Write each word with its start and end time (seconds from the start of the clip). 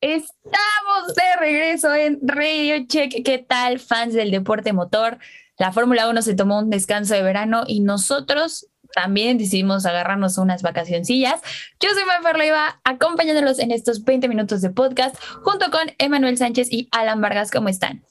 Estamos 0.00 1.14
de 1.14 1.36
regreso 1.38 1.94
en 1.94 2.18
Radio 2.22 2.86
Check. 2.86 3.22
¿Qué 3.22 3.38
tal, 3.38 3.78
fans 3.78 4.14
del 4.14 4.30
deporte 4.30 4.72
motor? 4.72 5.18
La 5.58 5.72
Fórmula 5.72 6.08
1 6.08 6.22
se 6.22 6.34
tomó 6.34 6.58
un 6.58 6.70
descanso 6.70 7.14
de 7.14 7.22
verano 7.22 7.64
y 7.66 7.80
nosotros 7.80 8.70
también 8.94 9.38
decidimos 9.38 9.84
agarrarnos 9.86 10.38
unas 10.38 10.62
vacacioncillas. 10.62 11.42
Yo 11.80 11.90
soy 11.90 12.04
Mafer 12.06 12.38
Leiva, 12.38 12.80
acompañándolos 12.82 13.58
en 13.58 13.70
estos 13.70 14.04
20 14.04 14.28
minutos 14.28 14.62
de 14.62 14.70
podcast 14.70 15.16
junto 15.42 15.70
con 15.70 15.82
Emanuel 15.98 16.38
Sánchez 16.38 16.72
y 16.72 16.88
Alan 16.92 17.20
Vargas. 17.20 17.50
¿Cómo 17.50 17.68
están? 17.68 18.02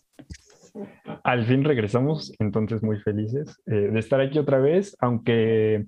Al 1.23 1.45
fin 1.45 1.63
regresamos, 1.63 2.31
entonces 2.39 2.83
muy 2.83 2.99
felices 2.99 3.59
eh, 3.65 3.89
de 3.91 3.99
estar 3.99 4.21
aquí 4.21 4.37
otra 4.37 4.59
vez, 4.59 4.95
aunque 4.99 5.87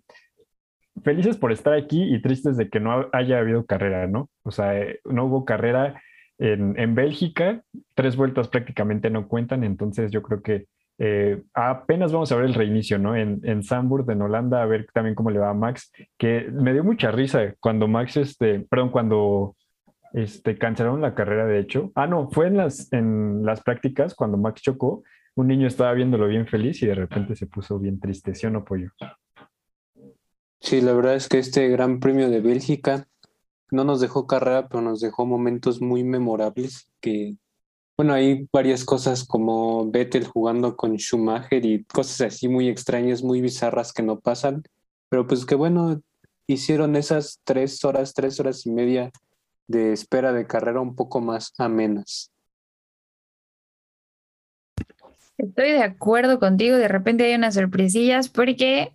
felices 1.04 1.38
por 1.38 1.52
estar 1.52 1.74
aquí 1.74 2.04
y 2.04 2.22
tristes 2.22 2.58
de 2.58 2.70
que 2.70 2.80
no 2.80 3.08
haya 3.14 3.40
habido 3.40 3.66
carrera, 3.66 4.08
¿no? 4.08 4.30
O 4.44 4.52
sea, 4.52 4.78
eh, 4.80 5.00
no 5.06 5.26
hubo 5.26 5.46
carrera 5.46 6.02
en, 6.38 6.78
en, 6.80 6.96
Bélgica, 6.96 7.62
tres 7.96 8.16
vueltas 8.16 8.48
prácticamente 8.48 9.10
no 9.10 9.28
cuentan, 9.28 9.64
entonces 9.64 10.12
yo 10.12 10.22
creo 10.22 10.42
que 10.42 10.66
eh, 10.98 11.42
apenas 11.54 12.12
vamos 12.12 12.32
a 12.32 12.36
ver 12.36 12.46
el 12.46 12.54
reinicio, 12.54 13.00
¿no? 13.00 13.16
En, 13.16 13.42
en 13.44 13.64
Zandvoort, 13.64 14.10
en 14.10 14.22
Holanda, 14.22 14.62
a 14.62 14.66
ver 14.66 14.88
también 14.94 15.16
cómo 15.16 15.32
le 15.32 15.40
va 15.40 15.50
a 15.50 15.54
Max, 15.54 15.92
que 16.18 16.48
me 16.52 16.74
dio 16.74 16.84
mucha 16.84 17.12
risa 17.12 17.56
cuando 17.60 17.88
Max, 17.88 18.18
este, 18.18 18.60
perdón, 18.60 18.90
cuando 18.90 19.56
este, 20.14 20.58
cancelaron 20.58 21.02
la 21.02 21.16
carrera, 21.16 21.46
de 21.46 21.60
hecho. 21.60 21.92
Ah, 21.96 22.08
no, 22.08 22.30
fue 22.30 22.48
en 22.48 22.58
las, 22.58 22.92
en 22.94 23.46
las 23.46 23.62
prácticas 23.62 24.14
cuando 24.14 24.38
Max 24.38 24.62
chocó, 24.62 25.04
un 25.36 25.48
niño 25.48 25.68
estaba 25.68 25.94
viéndolo 25.94 26.28
bien 26.28 26.48
feliz 26.48 26.82
y 26.84 26.88
de 26.88 26.96
repente 26.96 27.36
se 27.36 27.48
puso 27.48 27.80
bien 27.80 28.00
triste, 28.00 28.36
¿sí 28.36 28.46
o 28.46 28.50
no, 28.50 28.64
Pollo? 28.66 28.92
Sí, 30.62 30.80
la 30.80 30.94
verdad 30.94 31.16
es 31.16 31.28
que 31.28 31.40
este 31.40 31.68
Gran 31.70 32.00
Premio 32.00 32.30
de 32.30 32.40
Bélgica 32.40 33.08
no 33.72 33.84
nos 33.84 34.00
dejó 34.00 34.28
carrera, 34.28 34.68
pero 34.70 34.82
nos 34.82 35.02
dejó 35.02 35.26
momentos 35.26 35.82
muy 35.82 36.04
memorables 36.04 36.88
que, 37.02 37.36
bueno, 37.98 38.14
hay 38.14 38.48
varias 38.54 38.86
cosas 38.86 39.26
como 39.26 39.90
Vettel 39.90 40.28
jugando 40.28 40.78
con 40.78 40.96
Schumacher 40.98 41.66
y 41.66 41.84
cosas 41.86 42.22
así 42.34 42.48
muy 42.48 42.70
extrañas, 42.70 43.24
muy 43.24 43.42
bizarras 43.42 43.92
que 43.92 44.04
no 44.04 44.20
pasan, 44.20 44.64
pero 45.10 45.26
pues 45.26 45.46
que 45.46 45.56
bueno, 45.56 46.00
hicieron 46.46 46.96
esas 46.96 47.42
tres 47.44 47.84
horas, 47.84 48.14
tres 48.14 48.40
horas 48.40 48.66
y 48.68 48.72
media 48.72 49.12
de 49.68 49.94
espera 49.94 50.32
de 50.32 50.46
carrera 50.46 50.80
un 50.80 50.96
poco 50.96 51.22
más 51.22 51.54
amenas. 51.58 52.32
Estoy 55.40 55.72
de 55.72 55.82
acuerdo 55.84 56.40
contigo, 56.40 56.78
de 56.78 56.88
repente 56.88 57.24
hay 57.24 57.34
unas 57.34 57.56
sorpresillas 57.56 58.30
porque 58.30 58.92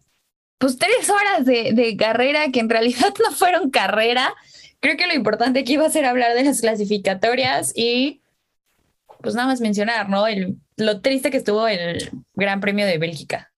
pues 0.59 0.79
tres 0.79 1.11
horas 1.11 1.45
de, 1.45 1.73
de, 1.73 1.97
carrera 1.97 2.51
que 2.53 2.61
en 2.61 2.71
realidad 2.71 3.15
no 3.25 3.31
fueron 3.33 3.71
carrera. 3.71 4.35
Creo 4.81 4.97
que 4.97 5.07
lo 5.07 5.15
importante 5.15 5.61
aquí 5.61 5.75
iba 5.75 5.87
a 5.87 5.91
ser 5.91 6.05
hablar 6.05 6.35
de 6.35 6.45
las 6.45 6.61
clasificatorias 6.61 7.73
y 7.77 8.21
pues 9.21 9.34
nada 9.34 9.49
más 9.49 9.61
mencionar, 9.61 10.09
¿no? 10.09 10.27
El, 10.27 10.57
lo 10.77 11.01
triste 11.01 11.31
que 11.31 11.39
estuvo 11.39 11.67
el 11.67 12.11
Gran 12.34 12.61
Premio 12.61 12.87
de 12.87 12.99
Bélgica. 12.99 13.51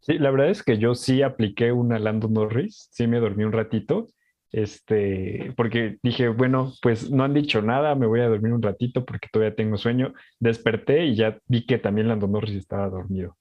Sí, 0.00 0.18
la 0.18 0.30
verdad 0.30 0.50
es 0.50 0.62
que 0.62 0.78
yo 0.78 0.94
sí 0.94 1.22
apliqué 1.22 1.72
una 1.72 1.98
Lando 1.98 2.28
Norris, 2.28 2.88
sí 2.92 3.06
me 3.06 3.20
dormí 3.20 3.44
un 3.44 3.52
ratito, 3.52 4.08
este, 4.50 5.52
porque 5.56 5.98
dije, 6.02 6.28
bueno, 6.28 6.72
pues 6.82 7.10
no 7.10 7.24
han 7.24 7.34
dicho 7.34 7.62
nada, 7.62 7.94
me 7.94 8.06
voy 8.06 8.20
a 8.20 8.28
dormir 8.28 8.52
un 8.52 8.62
ratito 8.62 9.04
porque 9.04 9.28
todavía 9.30 9.54
tengo 9.54 9.76
sueño. 9.76 10.14
Desperté 10.40 11.06
y 11.06 11.16
ya 11.16 11.38
vi 11.46 11.66
que 11.66 11.78
también 11.78 12.08
Lando 12.08 12.26
Norris 12.26 12.56
estaba 12.56 12.88
dormido 12.88 13.36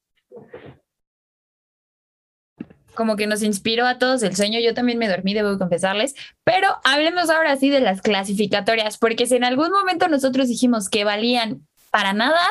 como 2.98 3.16
que 3.16 3.28
nos 3.28 3.44
inspiró 3.44 3.86
a 3.86 4.00
todos 4.00 4.24
el 4.24 4.36
sueño. 4.36 4.60
Yo 4.60 4.74
también 4.74 4.98
me 4.98 5.08
dormí, 5.08 5.34
debo 5.34 5.58
confesarles. 5.58 6.16
Pero 6.44 6.68
hablemos 6.84 7.30
ahora 7.30 7.56
sí 7.56 7.70
de 7.70 7.80
las 7.80 8.02
clasificatorias, 8.02 8.98
porque 8.98 9.28
si 9.28 9.36
en 9.36 9.46
algún 9.46 9.72
momento 9.72 10.10
nosotros 10.10 10.50
dijimos 10.50 10.90
que 10.90 11.06
valían 11.06 11.66
para 11.92 12.12
nada, 12.12 12.42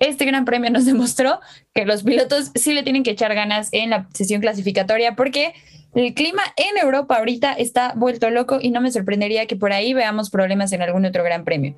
este 0.00 0.24
gran 0.26 0.44
premio 0.44 0.70
nos 0.70 0.84
demostró 0.86 1.40
que 1.72 1.86
los 1.86 2.02
pilotos 2.02 2.50
sí 2.54 2.74
le 2.74 2.82
tienen 2.82 3.04
que 3.04 3.12
echar 3.12 3.34
ganas 3.34 3.68
en 3.72 3.90
la 3.90 4.08
sesión 4.12 4.40
clasificatoria, 4.40 5.14
porque 5.14 5.54
el 5.94 6.12
clima 6.12 6.42
en 6.56 6.76
Europa 6.76 7.16
ahorita 7.16 7.52
está 7.52 7.92
vuelto 7.94 8.28
loco 8.30 8.58
y 8.60 8.70
no 8.70 8.80
me 8.80 8.90
sorprendería 8.90 9.46
que 9.46 9.56
por 9.56 9.72
ahí 9.72 9.94
veamos 9.94 10.28
problemas 10.28 10.72
en 10.72 10.82
algún 10.82 11.06
otro 11.06 11.22
gran 11.22 11.44
premio. 11.44 11.76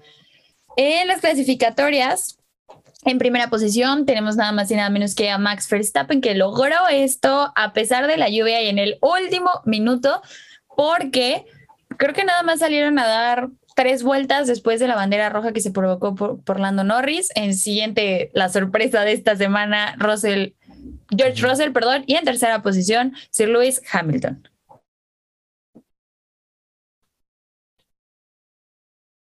En 0.79 1.07
las 1.07 1.21
clasificatorias, 1.21 2.39
en 3.07 3.19
primera 3.19 3.49
posición 3.49 4.05
tenemos 4.05 4.37
nada 4.37 4.51
más 4.51 4.69
y 4.71 4.75
nada 4.75 4.91
menos 4.91 5.15
que 5.15 5.31
a 5.31 5.39
Max 5.39 5.71
Verstappen, 5.71 6.21
que 6.21 6.35
logró 6.35 6.89
esto 6.91 7.53
a 7.55 7.73
pesar 7.73 8.09
de 8.09 8.17
la 8.17 8.29
lluvia 8.29 8.61
y 8.63 8.69
en 8.69 8.81
el 8.81 8.99
último 9.01 9.49
minuto, 9.65 10.21
porque 10.77 11.47
creo 11.97 12.13
que 12.13 12.25
nada 12.25 12.43
más 12.43 12.59
salieron 12.59 12.99
a 12.99 13.07
dar 13.07 13.49
tres 13.77 14.03
vueltas 14.03 14.49
después 14.49 14.81
de 14.81 14.89
la 14.89 14.97
bandera 14.97 15.29
roja 15.29 15.53
que 15.53 15.61
se 15.61 15.71
provocó 15.71 16.17
por, 16.17 16.59
Lando 16.59 16.83
Norris. 16.83 17.29
En 17.37 17.55
siguiente, 17.55 18.31
la 18.35 18.49
sorpresa 18.49 19.03
de 19.03 19.13
esta 19.13 19.37
semana, 19.37 19.95
Russell, 19.99 20.55
George 21.17 21.47
Russell, 21.47 21.71
perdón, 21.71 22.03
y 22.09 22.17
en 22.17 22.25
tercera 22.25 22.61
posición, 22.61 23.15
Sir 23.31 23.51
Lewis 23.51 23.81
Hamilton. 23.93 24.49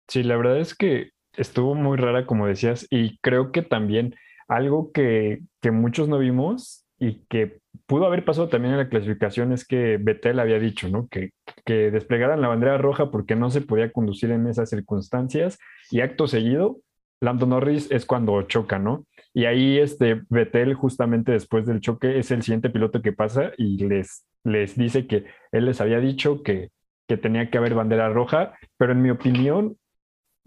Sí, 0.10 0.24
la 0.24 0.36
verdad 0.36 0.60
es 0.60 0.76
que 0.76 1.12
estuvo 1.40 1.76
muy 1.76 1.98
rara, 1.98 2.26
como 2.26 2.48
decías, 2.48 2.86
y 2.90 3.18
creo 3.20 3.52
que 3.52 3.62
también 3.62 4.16
algo 4.48 4.92
que, 4.92 5.42
que 5.62 5.72
muchos 5.72 6.10
no 6.10 6.18
vimos 6.18 6.86
y 7.00 7.26
que 7.30 7.60
pudo 7.86 8.06
haber 8.06 8.26
pasado 8.26 8.50
también 8.50 8.74
en 8.74 8.80
la 8.80 8.90
clasificación 8.90 9.54
es 9.54 9.66
que 9.66 9.98
Betel 9.98 10.40
había 10.40 10.60
dicho, 10.60 10.90
¿no? 10.90 11.08
Que, 11.08 11.32
que 11.66 11.92
desplegaran 11.92 12.42
la 12.42 12.50
bandera 12.50 12.78
roja 12.78 13.10
porque 13.10 13.36
no 13.36 13.50
se 13.50 13.62
podía 13.62 13.92
conducir 13.92 14.32
en 14.32 14.48
esas 14.48 14.70
circunstancias 14.70 15.58
y 15.90 16.02
acto 16.02 16.28
seguido, 16.28 16.80
Lando 17.22 17.46
Norris 17.46 17.92
es 17.92 18.06
cuando 18.06 18.42
choca, 18.44 18.80
¿no? 18.80 19.06
Y 19.34 19.46
ahí 19.46 19.78
este 19.78 20.22
Betel 20.30 20.74
justamente 20.74 21.32
después 21.32 21.66
del 21.66 21.82
choque 21.82 22.20
es 22.20 22.32
el 22.32 22.44
siguiente 22.44 22.70
piloto 22.70 23.02
que 23.02 23.14
pasa 23.14 23.52
y 23.58 23.86
les, 23.86 24.26
les 24.44 24.78
dice 24.78 25.08
que 25.08 25.26
él 25.52 25.66
les 25.66 25.82
había 25.82 26.00
dicho 26.00 26.44
que, 26.44 26.70
que 27.08 27.18
tenía 27.18 27.50
que 27.50 27.58
haber 27.58 27.76
bandera 27.76 28.10
roja, 28.10 28.58
pero 28.78 28.94
en 28.94 29.02
mi 29.02 29.10
opinión 29.10 29.78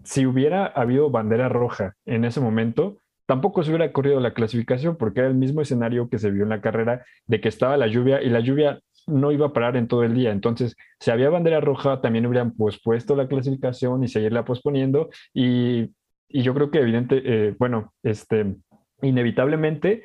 si 0.03 0.25
hubiera 0.25 0.65
habido 0.65 1.09
bandera 1.09 1.49
roja 1.49 1.95
en 2.05 2.25
ese 2.25 2.39
momento, 2.39 2.97
tampoco 3.25 3.63
se 3.63 3.69
hubiera 3.69 3.91
corrido 3.91 4.19
la 4.19 4.33
clasificación 4.33 4.97
porque 4.97 5.21
era 5.21 5.29
el 5.29 5.35
mismo 5.35 5.61
escenario 5.61 6.09
que 6.09 6.19
se 6.19 6.31
vio 6.31 6.43
en 6.43 6.49
la 6.49 6.61
carrera 6.61 7.05
de 7.25 7.41
que 7.41 7.49
estaba 7.49 7.77
la 7.77 7.87
lluvia 7.87 8.21
y 8.21 8.29
la 8.29 8.41
lluvia 8.41 8.79
no 9.07 9.31
iba 9.31 9.47
a 9.47 9.53
parar 9.53 9.75
en 9.77 9.87
todo 9.87 10.03
el 10.03 10.13
día. 10.13 10.31
Entonces, 10.31 10.75
si 10.99 11.11
había 11.11 11.29
bandera 11.29 11.59
roja, 11.59 12.01
también 12.01 12.25
hubieran 12.25 12.55
pospuesto 12.55 13.15
la 13.15 13.27
clasificación 13.27 14.03
y 14.03 14.07
seguirla 14.07 14.45
posponiendo. 14.45 15.09
Y, 15.33 15.91
yo 16.29 16.55
creo 16.55 16.71
que 16.71 16.79
evidente, 16.79 17.21
eh, 17.23 17.55
bueno, 17.59 17.93
este, 18.01 18.55
inevitablemente 19.03 20.03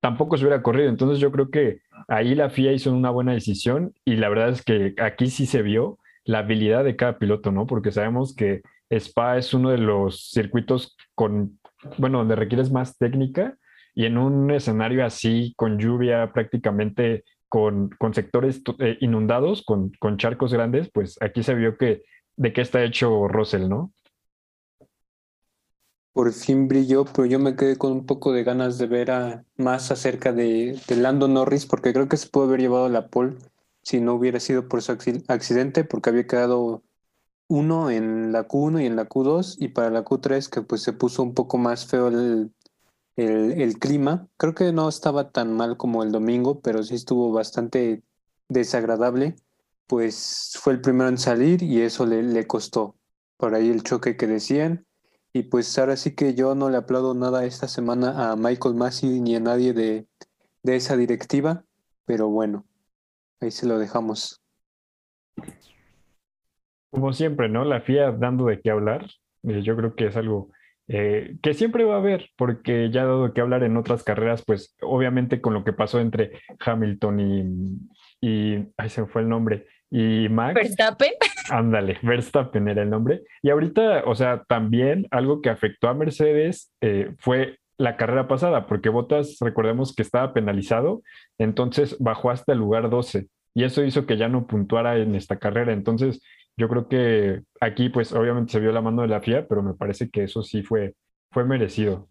tampoco 0.00 0.36
se 0.36 0.44
hubiera 0.44 0.62
corrido. 0.62 0.90
Entonces, 0.90 1.20
yo 1.20 1.32
creo 1.32 1.50
que 1.50 1.80
ahí 2.08 2.34
la 2.34 2.50
FIA 2.50 2.72
hizo 2.72 2.92
una 2.92 3.10
buena 3.10 3.32
decisión 3.32 3.94
y 4.04 4.16
la 4.16 4.28
verdad 4.28 4.50
es 4.50 4.62
que 4.62 4.94
aquí 5.00 5.28
sí 5.28 5.46
se 5.46 5.62
vio 5.62 5.98
la 6.24 6.40
habilidad 6.40 6.84
de 6.84 6.96
cada 6.96 7.18
piloto, 7.18 7.50
¿no? 7.50 7.66
Porque 7.66 7.92
sabemos 7.92 8.34
que 8.34 8.62
Spa 8.90 9.38
es 9.38 9.54
uno 9.54 9.70
de 9.70 9.78
los 9.78 10.30
circuitos 10.30 10.96
con, 11.14 11.58
bueno, 11.98 12.18
donde 12.18 12.36
requieres 12.36 12.70
más 12.70 12.98
técnica 12.98 13.56
y 13.94 14.04
en 14.04 14.18
un 14.18 14.50
escenario 14.50 15.04
así, 15.04 15.54
con 15.56 15.78
lluvia 15.78 16.32
prácticamente, 16.32 17.24
con, 17.48 17.90
con 17.90 18.14
sectores 18.14 18.62
eh, 18.78 18.98
inundados, 19.00 19.62
con, 19.64 19.92
con, 19.98 20.16
charcos 20.16 20.52
grandes, 20.52 20.90
pues 20.92 21.16
aquí 21.20 21.42
se 21.42 21.54
vio 21.54 21.76
que 21.76 22.02
de 22.36 22.52
qué 22.52 22.60
está 22.60 22.82
hecho 22.84 23.28
Russell, 23.28 23.68
¿no? 23.68 23.92
Por 26.12 26.32
fin 26.32 26.66
brilló, 26.66 27.04
pero 27.04 27.26
yo 27.26 27.38
me 27.38 27.54
quedé 27.56 27.76
con 27.76 27.92
un 27.92 28.06
poco 28.06 28.32
de 28.32 28.42
ganas 28.42 28.78
de 28.78 28.86
ver 28.86 29.10
más 29.56 29.90
acerca 29.90 30.32
de, 30.32 30.78
de 30.88 30.96
Lando 30.96 31.28
Norris, 31.28 31.66
porque 31.66 31.92
creo 31.92 32.08
que 32.08 32.16
se 32.16 32.28
puede 32.28 32.48
haber 32.48 32.60
llevado 32.60 32.88
la 32.88 33.08
pole 33.08 33.36
si 33.82 34.00
no 34.00 34.14
hubiera 34.14 34.40
sido 34.40 34.68
por 34.68 34.82
su 34.82 34.92
accidente, 34.92 35.84
porque 35.84 36.10
había 36.10 36.26
quedado 36.26 36.82
uno 37.50 37.90
en 37.90 38.30
la 38.30 38.46
Q1 38.46 38.82
y 38.82 38.86
en 38.86 38.94
la 38.94 39.08
Q2 39.08 39.56
y 39.58 39.68
para 39.68 39.90
la 39.90 40.04
Q3 40.04 40.48
que 40.48 40.62
pues 40.62 40.82
se 40.82 40.92
puso 40.92 41.24
un 41.24 41.34
poco 41.34 41.58
más 41.58 41.84
feo 41.84 42.06
el, 42.06 42.52
el, 43.16 43.78
clima. 43.80 44.28
Creo 44.36 44.54
que 44.54 44.72
no 44.72 44.88
estaba 44.88 45.32
tan 45.32 45.52
mal 45.52 45.76
como 45.76 46.04
el 46.04 46.12
domingo, 46.12 46.60
pero 46.60 46.84
sí 46.84 46.94
estuvo 46.94 47.32
bastante 47.32 48.04
desagradable. 48.48 49.34
Pues 49.88 50.52
fue 50.60 50.74
el 50.74 50.80
primero 50.80 51.08
en 51.08 51.18
salir 51.18 51.64
y 51.64 51.80
eso 51.80 52.06
le, 52.06 52.22
le 52.22 52.46
costó. 52.46 52.94
Por 53.36 53.56
ahí 53.56 53.68
el 53.68 53.82
choque 53.82 54.16
que 54.16 54.28
decían. 54.28 54.86
Y 55.32 55.42
pues 55.44 55.76
ahora 55.76 55.96
sí 55.96 56.14
que 56.14 56.34
yo 56.34 56.54
no 56.54 56.70
le 56.70 56.76
aplaudo 56.76 57.14
nada 57.14 57.44
esta 57.44 57.66
semana 57.66 58.30
a 58.30 58.36
Michael 58.36 58.76
Massey 58.76 59.20
ni 59.20 59.34
a 59.34 59.40
nadie 59.40 59.72
de, 59.72 60.06
de 60.62 60.76
esa 60.76 60.96
directiva, 60.96 61.64
pero 62.04 62.28
bueno, 62.28 62.64
ahí 63.40 63.50
se 63.50 63.66
lo 63.66 63.78
dejamos. 63.78 64.40
Como 66.90 67.12
siempre, 67.12 67.48
¿no? 67.48 67.64
La 67.64 67.80
FIA 67.80 68.12
dando 68.12 68.46
de 68.46 68.60
qué 68.60 68.70
hablar. 68.70 69.06
Eh, 69.44 69.62
yo 69.62 69.76
creo 69.76 69.94
que 69.94 70.06
es 70.06 70.16
algo 70.16 70.50
eh, 70.88 71.36
que 71.42 71.54
siempre 71.54 71.84
va 71.84 71.94
a 71.94 71.98
haber, 71.98 72.30
porque 72.36 72.90
ya 72.90 73.04
dado 73.04 73.28
de 73.28 73.32
qué 73.32 73.40
hablar 73.40 73.62
en 73.62 73.76
otras 73.76 74.02
carreras, 74.02 74.42
pues 74.44 74.76
obviamente 74.82 75.40
con 75.40 75.54
lo 75.54 75.62
que 75.62 75.72
pasó 75.72 76.00
entre 76.00 76.40
Hamilton 76.58 77.20
y, 77.20 78.26
y 78.26 78.68
ahí 78.76 78.88
se 78.88 79.06
fue 79.06 79.22
el 79.22 79.28
nombre, 79.28 79.66
y 79.90 80.28
Max. 80.28 80.54
Verstappen. 80.54 81.12
Ándale, 81.50 81.98
Verstappen 82.02 82.68
era 82.68 82.82
el 82.82 82.90
nombre. 82.90 83.22
Y 83.42 83.50
ahorita, 83.50 84.04
o 84.06 84.14
sea, 84.14 84.44
también 84.48 85.06
algo 85.10 85.40
que 85.42 85.50
afectó 85.50 85.88
a 85.88 85.94
Mercedes 85.94 86.72
eh, 86.80 87.12
fue 87.18 87.58
la 87.76 87.96
carrera 87.96 88.28
pasada, 88.28 88.66
porque 88.66 88.88
Bottas, 88.88 89.38
recordemos 89.40 89.94
que 89.94 90.02
estaba 90.02 90.32
penalizado, 90.32 91.02
entonces 91.38 91.96
bajó 91.98 92.30
hasta 92.30 92.52
el 92.52 92.58
lugar 92.58 92.90
12 92.90 93.28
y 93.54 93.64
eso 93.64 93.82
hizo 93.84 94.06
que 94.06 94.16
ya 94.16 94.28
no 94.28 94.46
puntuara 94.46 94.96
en 94.98 95.14
esta 95.14 95.38
carrera. 95.38 95.72
Entonces, 95.72 96.20
yo 96.60 96.68
creo 96.68 96.88
que 96.88 97.40
aquí, 97.58 97.88
pues 97.88 98.12
obviamente 98.12 98.52
se 98.52 98.60
vio 98.60 98.70
la 98.70 98.82
mano 98.82 99.00
de 99.00 99.08
la 99.08 99.22
FIA, 99.22 99.48
pero 99.48 99.62
me 99.62 99.72
parece 99.72 100.10
que 100.10 100.24
eso 100.24 100.42
sí 100.42 100.62
fue, 100.62 100.94
fue 101.30 101.46
merecido, 101.46 102.10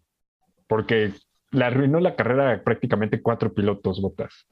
porque 0.66 1.12
le 1.52 1.64
arruinó 1.64 2.00
la 2.00 2.16
carrera 2.16 2.60
prácticamente 2.64 3.22
cuatro 3.22 3.54
pilotos, 3.54 4.02
Bottas. 4.02 4.48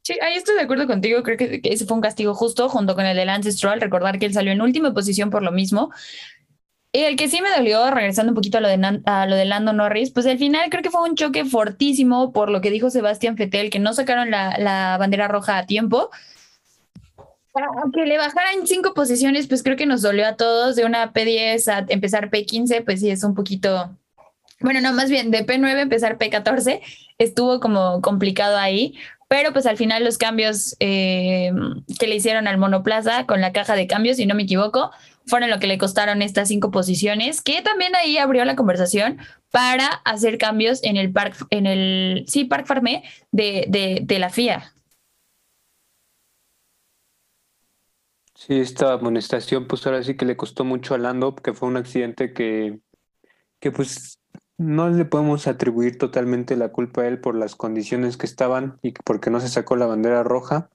Sí, 0.00 0.14
ahí 0.22 0.36
estoy 0.36 0.54
de 0.54 0.62
acuerdo 0.62 0.86
contigo. 0.86 1.22
Creo 1.22 1.36
que 1.36 1.60
ese 1.64 1.84
fue 1.84 1.96
un 1.96 2.00
castigo 2.00 2.32
justo 2.34 2.70
junto 2.70 2.94
con 2.94 3.04
el 3.04 3.14
de 3.14 3.26
Lance 3.26 3.52
Stroll. 3.52 3.80
Recordar 3.80 4.18
que 4.18 4.24
él 4.24 4.32
salió 4.32 4.52
en 4.52 4.62
última 4.62 4.94
posición 4.94 5.28
por 5.28 5.42
lo 5.42 5.52
mismo. 5.52 5.90
Y 6.92 7.00
el 7.00 7.16
que 7.16 7.28
sí 7.28 7.42
me 7.42 7.50
dolió, 7.50 7.90
regresando 7.90 8.30
un 8.30 8.36
poquito 8.36 8.56
a 8.56 8.62
lo, 8.62 8.68
de, 8.68 9.02
a 9.04 9.26
lo 9.26 9.36
de 9.36 9.44
Lando 9.44 9.74
Norris, 9.74 10.12
pues 10.12 10.24
al 10.24 10.38
final 10.38 10.70
creo 10.70 10.82
que 10.82 10.90
fue 10.90 11.06
un 11.06 11.14
choque 11.14 11.44
fortísimo 11.44 12.32
por 12.32 12.50
lo 12.50 12.62
que 12.62 12.70
dijo 12.70 12.88
Sebastián 12.88 13.36
Fetel, 13.36 13.68
que 13.68 13.80
no 13.80 13.92
sacaron 13.92 14.30
la, 14.30 14.56
la 14.58 14.96
bandera 14.98 15.28
roja 15.28 15.58
a 15.58 15.66
tiempo. 15.66 16.10
Aunque 17.82 18.04
le 18.06 18.18
bajaran 18.18 18.66
cinco 18.66 18.94
posiciones, 18.94 19.46
pues 19.46 19.62
creo 19.62 19.76
que 19.76 19.86
nos 19.86 20.02
dolió 20.02 20.26
a 20.26 20.36
todos. 20.36 20.76
De 20.76 20.84
una 20.84 21.12
P10 21.12 21.68
a 21.68 21.86
empezar 21.88 22.30
P15, 22.30 22.84
pues 22.84 23.00
sí 23.00 23.10
es 23.10 23.24
un 23.24 23.34
poquito. 23.34 23.96
Bueno, 24.60 24.80
no, 24.80 24.92
más 24.92 25.10
bien 25.10 25.30
de 25.30 25.46
P9 25.46 25.80
empezar 25.80 26.18
P14 26.18 26.80
estuvo 27.18 27.60
como 27.60 28.00
complicado 28.00 28.56
ahí, 28.56 28.94
pero 29.28 29.52
pues 29.52 29.66
al 29.66 29.76
final 29.76 30.04
los 30.04 30.18
cambios 30.18 30.76
eh, 30.80 31.50
que 31.98 32.06
le 32.06 32.14
hicieron 32.14 32.46
al 32.46 32.58
monoplaza 32.58 33.26
con 33.26 33.40
la 33.40 33.52
caja 33.52 33.74
de 33.74 33.86
cambios, 33.86 34.16
si 34.16 34.26
no 34.26 34.34
me 34.34 34.44
equivoco, 34.44 34.90
fueron 35.26 35.50
lo 35.50 35.58
que 35.58 35.66
le 35.66 35.78
costaron 35.78 36.22
estas 36.22 36.48
cinco 36.48 36.70
posiciones, 36.70 37.42
que 37.42 37.60
también 37.62 37.94
ahí 37.96 38.16
abrió 38.16 38.44
la 38.44 38.56
conversación 38.56 39.18
para 39.50 39.86
hacer 40.04 40.38
cambios 40.38 40.82
en 40.84 40.96
el 40.96 41.12
park, 41.12 41.46
en 41.50 41.66
el 41.66 42.24
sí, 42.28 42.44
Park 42.44 42.66
Farmé 42.66 43.02
de, 43.32 43.66
de, 43.68 44.00
de 44.02 44.18
la 44.18 44.30
FIA. 44.30 44.75
Sí, 48.36 48.60
esta 48.60 48.92
amonestación, 48.92 49.66
pues 49.66 49.86
ahora 49.86 50.02
sí 50.02 50.14
que 50.16 50.26
le 50.26 50.36
costó 50.36 50.64
mucho 50.64 50.94
a 50.94 50.98
Lando, 50.98 51.34
que 51.34 51.54
fue 51.54 51.68
un 51.68 51.78
accidente 51.78 52.34
que, 52.34 52.80
que 53.60 53.72
pues 53.72 54.20
no 54.58 54.88
le 54.90 55.04
podemos 55.06 55.46
atribuir 55.48 55.98
totalmente 55.98 56.56
la 56.56 56.72
culpa 56.72 57.02
a 57.02 57.08
él 57.08 57.20
por 57.20 57.36
las 57.36 57.56
condiciones 57.56 58.16
que 58.16 58.26
estaban 58.26 58.78
y 58.82 58.92
porque 58.92 59.30
no 59.30 59.40
se 59.40 59.48
sacó 59.48 59.76
la 59.76 59.86
bandera 59.86 60.22
roja. 60.24 60.70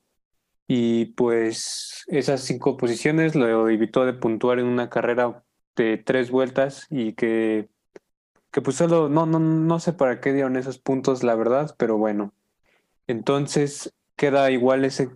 Y 0.68 1.08
pues 1.16 2.06
esas 2.08 2.42
cinco 2.42 2.78
posiciones 2.78 3.36
lo 3.36 3.70
evitó 3.70 4.06
de 4.06 4.14
puntuar 4.14 4.60
en 4.60 4.68
una 4.68 4.90
carrera 4.90 5.44
de 5.76 5.98
tres 5.98 6.32
vueltas 6.32 6.88
y 6.90 7.14
que, 7.14 7.70
que 8.52 8.62
pues 8.62 8.78
solo, 8.78 9.10
no, 9.10 9.26
no, 9.26 9.40
no 9.40 9.80
sé 9.80 9.94
para 9.94 10.22
qué 10.22 10.34
dieron 10.34 10.58
esos 10.58 10.80
puntos, 10.80 11.24
la 11.24 11.36
verdad, 11.36 11.76
pero 11.78 11.98
bueno. 11.98 12.34
Entonces 13.08 13.94
queda 14.18 14.52
igual 14.52 14.86
ese, 14.86 15.12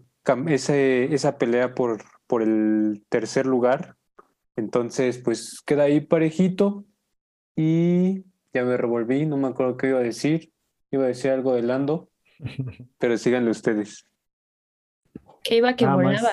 ese, 0.48 1.14
esa 1.14 1.38
pelea 1.38 1.76
por, 1.76 2.04
por 2.28 2.42
el 2.42 3.04
tercer 3.10 3.46
lugar. 3.46 3.96
Entonces, 4.56 5.18
pues 5.18 5.62
queda 5.66 5.84
ahí 5.84 6.02
parejito 6.02 6.86
y 7.56 8.24
ya 8.54 8.64
me 8.64 8.78
revolví, 8.78 9.26
no 9.26 9.38
me 9.38 9.48
acuerdo 9.48 9.78
qué 9.78 9.90
iba 9.90 10.00
a 10.00 10.04
decir. 10.04 10.52
Iba 10.92 11.06
a 11.06 11.08
decir 11.08 11.32
algo 11.32 11.56
de 11.56 11.62
Lando, 11.62 12.10
pero 13.00 13.18
síganle 13.18 13.52
ustedes. 13.52 14.08
Que 15.44 15.58
iba 15.58 15.76
que 15.76 15.86
volaba. 15.86 16.30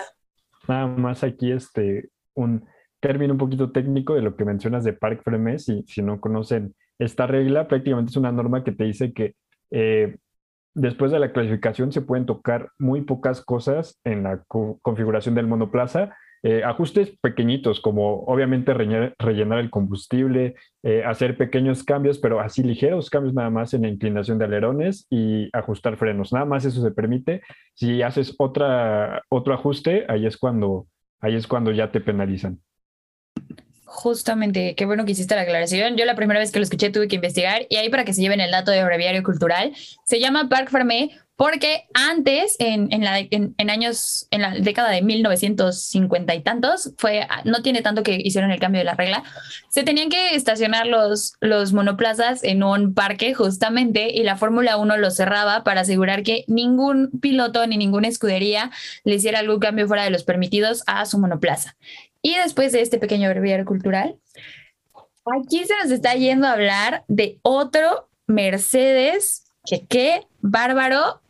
nada 0.68 0.86
más 0.86 1.24
aquí 1.24 1.50
este, 1.50 2.10
un 2.34 2.64
término 3.00 3.32
un 3.32 3.38
poquito 3.38 3.72
técnico 3.72 4.14
de 4.14 4.22
lo 4.22 4.36
que 4.36 4.44
mencionas 4.44 4.84
de 4.84 4.92
Park 4.92 5.22
Fremes, 5.24 5.68
y 5.68 5.84
si 5.88 6.02
no 6.02 6.20
conocen 6.20 6.74
esta 6.98 7.26
regla, 7.26 7.66
prácticamente 7.66 8.10
es 8.10 8.16
una 8.16 8.30
norma 8.30 8.62
que 8.62 8.72
te 8.72 8.84
dice 8.84 9.12
que 9.12 9.34
eh, 9.72 10.16
después 10.74 11.10
de 11.10 11.18
la 11.18 11.32
clasificación 11.32 11.92
se 11.92 12.02
pueden 12.02 12.26
tocar 12.26 12.70
muy 12.78 13.02
pocas 13.02 13.44
cosas 13.44 14.00
en 14.04 14.22
la 14.22 14.42
configuración 14.82 15.34
del 15.34 15.46
monoplaza, 15.46 16.16
eh, 16.44 16.64
ajustes 16.64 17.16
pequeñitos, 17.20 17.80
como 17.80 18.24
obviamente 18.24 18.74
rellenar, 18.74 19.58
el 19.60 19.70
combustible, 19.70 20.56
eh, 20.82 21.04
hacer 21.04 21.36
pequeños 21.36 21.84
cambios, 21.84 22.18
pero 22.18 22.40
así 22.40 22.64
ligeros 22.64 23.10
cambios 23.10 23.32
nada 23.32 23.48
más 23.48 23.74
en 23.74 23.82
la 23.82 23.88
inclinación 23.88 24.38
de 24.38 24.46
alerones 24.46 25.06
y 25.08 25.48
ajustar 25.52 25.96
frenos. 25.96 26.32
Nada 26.32 26.44
más 26.44 26.64
eso 26.64 26.82
se 26.82 26.90
permite. 26.90 27.42
Si 27.74 28.02
haces 28.02 28.34
otra, 28.38 29.22
otro 29.28 29.54
ajuste, 29.54 30.04
ahí 30.08 30.26
es, 30.26 30.36
cuando, 30.36 30.88
ahí 31.20 31.36
es 31.36 31.46
cuando 31.46 31.70
ya 31.70 31.92
te 31.92 32.00
penalizan. 32.00 32.58
Justamente, 33.94 34.74
qué 34.74 34.86
bueno 34.86 35.04
que 35.04 35.12
hiciste 35.12 35.34
la 35.34 35.42
aclaración. 35.42 35.98
Yo 35.98 36.06
la 36.06 36.16
primera 36.16 36.40
vez 36.40 36.50
que 36.50 36.58
lo 36.58 36.62
escuché 36.62 36.88
tuve 36.88 37.08
que 37.08 37.16
investigar 37.16 37.66
y 37.68 37.76
ahí 37.76 37.90
para 37.90 38.06
que 38.06 38.14
se 38.14 38.22
lleven 38.22 38.40
el 38.40 38.50
dato 38.50 38.70
de 38.70 38.82
breviario 38.82 39.22
cultural, 39.22 39.74
se 40.04 40.18
llama 40.18 40.48
Parc 40.48 40.70
Fermé 40.70 41.10
porque 41.36 41.84
antes, 41.92 42.56
en, 42.58 42.90
en, 42.90 43.04
la, 43.04 43.20
años, 43.70 44.28
en 44.30 44.42
la 44.42 44.54
década 44.54 44.90
de 44.90 45.02
1950 45.02 46.34
y 46.34 46.40
tantos, 46.40 46.94
fue, 46.96 47.26
no 47.44 47.60
tiene 47.62 47.82
tanto 47.82 48.02
que 48.02 48.14
hicieron 48.14 48.50
el 48.50 48.60
cambio 48.60 48.78
de 48.78 48.84
la 48.86 48.94
regla, 48.94 49.24
se 49.68 49.82
tenían 49.82 50.08
que 50.08 50.34
estacionar 50.34 50.86
los, 50.86 51.34
los 51.40 51.74
monoplazas 51.74 52.42
en 52.44 52.62
un 52.62 52.94
parque 52.94 53.34
justamente 53.34 54.10
y 54.10 54.22
la 54.22 54.36
Fórmula 54.36 54.78
1 54.78 54.96
lo 54.96 55.10
cerraba 55.10 55.64
para 55.64 55.82
asegurar 55.82 56.22
que 56.22 56.44
ningún 56.46 57.10
piloto 57.20 57.66
ni 57.66 57.76
ninguna 57.76 58.08
escudería 58.08 58.70
le 59.04 59.16
hiciera 59.16 59.40
algún 59.40 59.58
cambio 59.58 59.86
fuera 59.86 60.04
de 60.04 60.10
los 60.10 60.24
permitidos 60.24 60.82
a 60.86 61.04
su 61.04 61.18
monoplaza. 61.18 61.76
Y 62.22 62.36
después 62.36 62.72
de 62.72 62.80
este 62.80 62.98
pequeño 62.98 63.28
breviario 63.28 63.66
cultural, 63.66 64.16
aquí 65.36 65.64
se 65.64 65.74
nos 65.82 65.90
está 65.90 66.14
yendo 66.14 66.46
a 66.46 66.52
hablar 66.52 67.04
de 67.08 67.38
otro 67.42 68.08
Mercedes 68.26 69.44
que 69.64 69.84
qué 69.86 70.26
bárbaro 70.40 71.20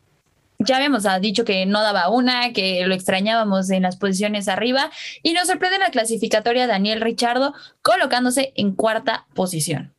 ya 0.65 0.77
habíamos 0.77 1.05
dicho 1.21 1.45
que 1.45 1.67
no 1.67 1.83
daba 1.83 2.09
una, 2.09 2.53
que 2.53 2.87
lo 2.87 2.95
extrañábamos 2.95 3.71
en 3.71 3.83
las 3.83 3.97
posiciones 3.97 4.49
arriba 4.49 4.91
y 5.23 5.33
nos 5.33 5.49
sorprende 5.49 5.79
la 5.79 5.91
clasificatoria 5.91 6.67
Daniel 6.67 7.01
Richardo 7.01 7.53
colocándose 7.83 8.53
en 8.55 8.73
cuarta 8.75 9.27
posición. 9.35 9.93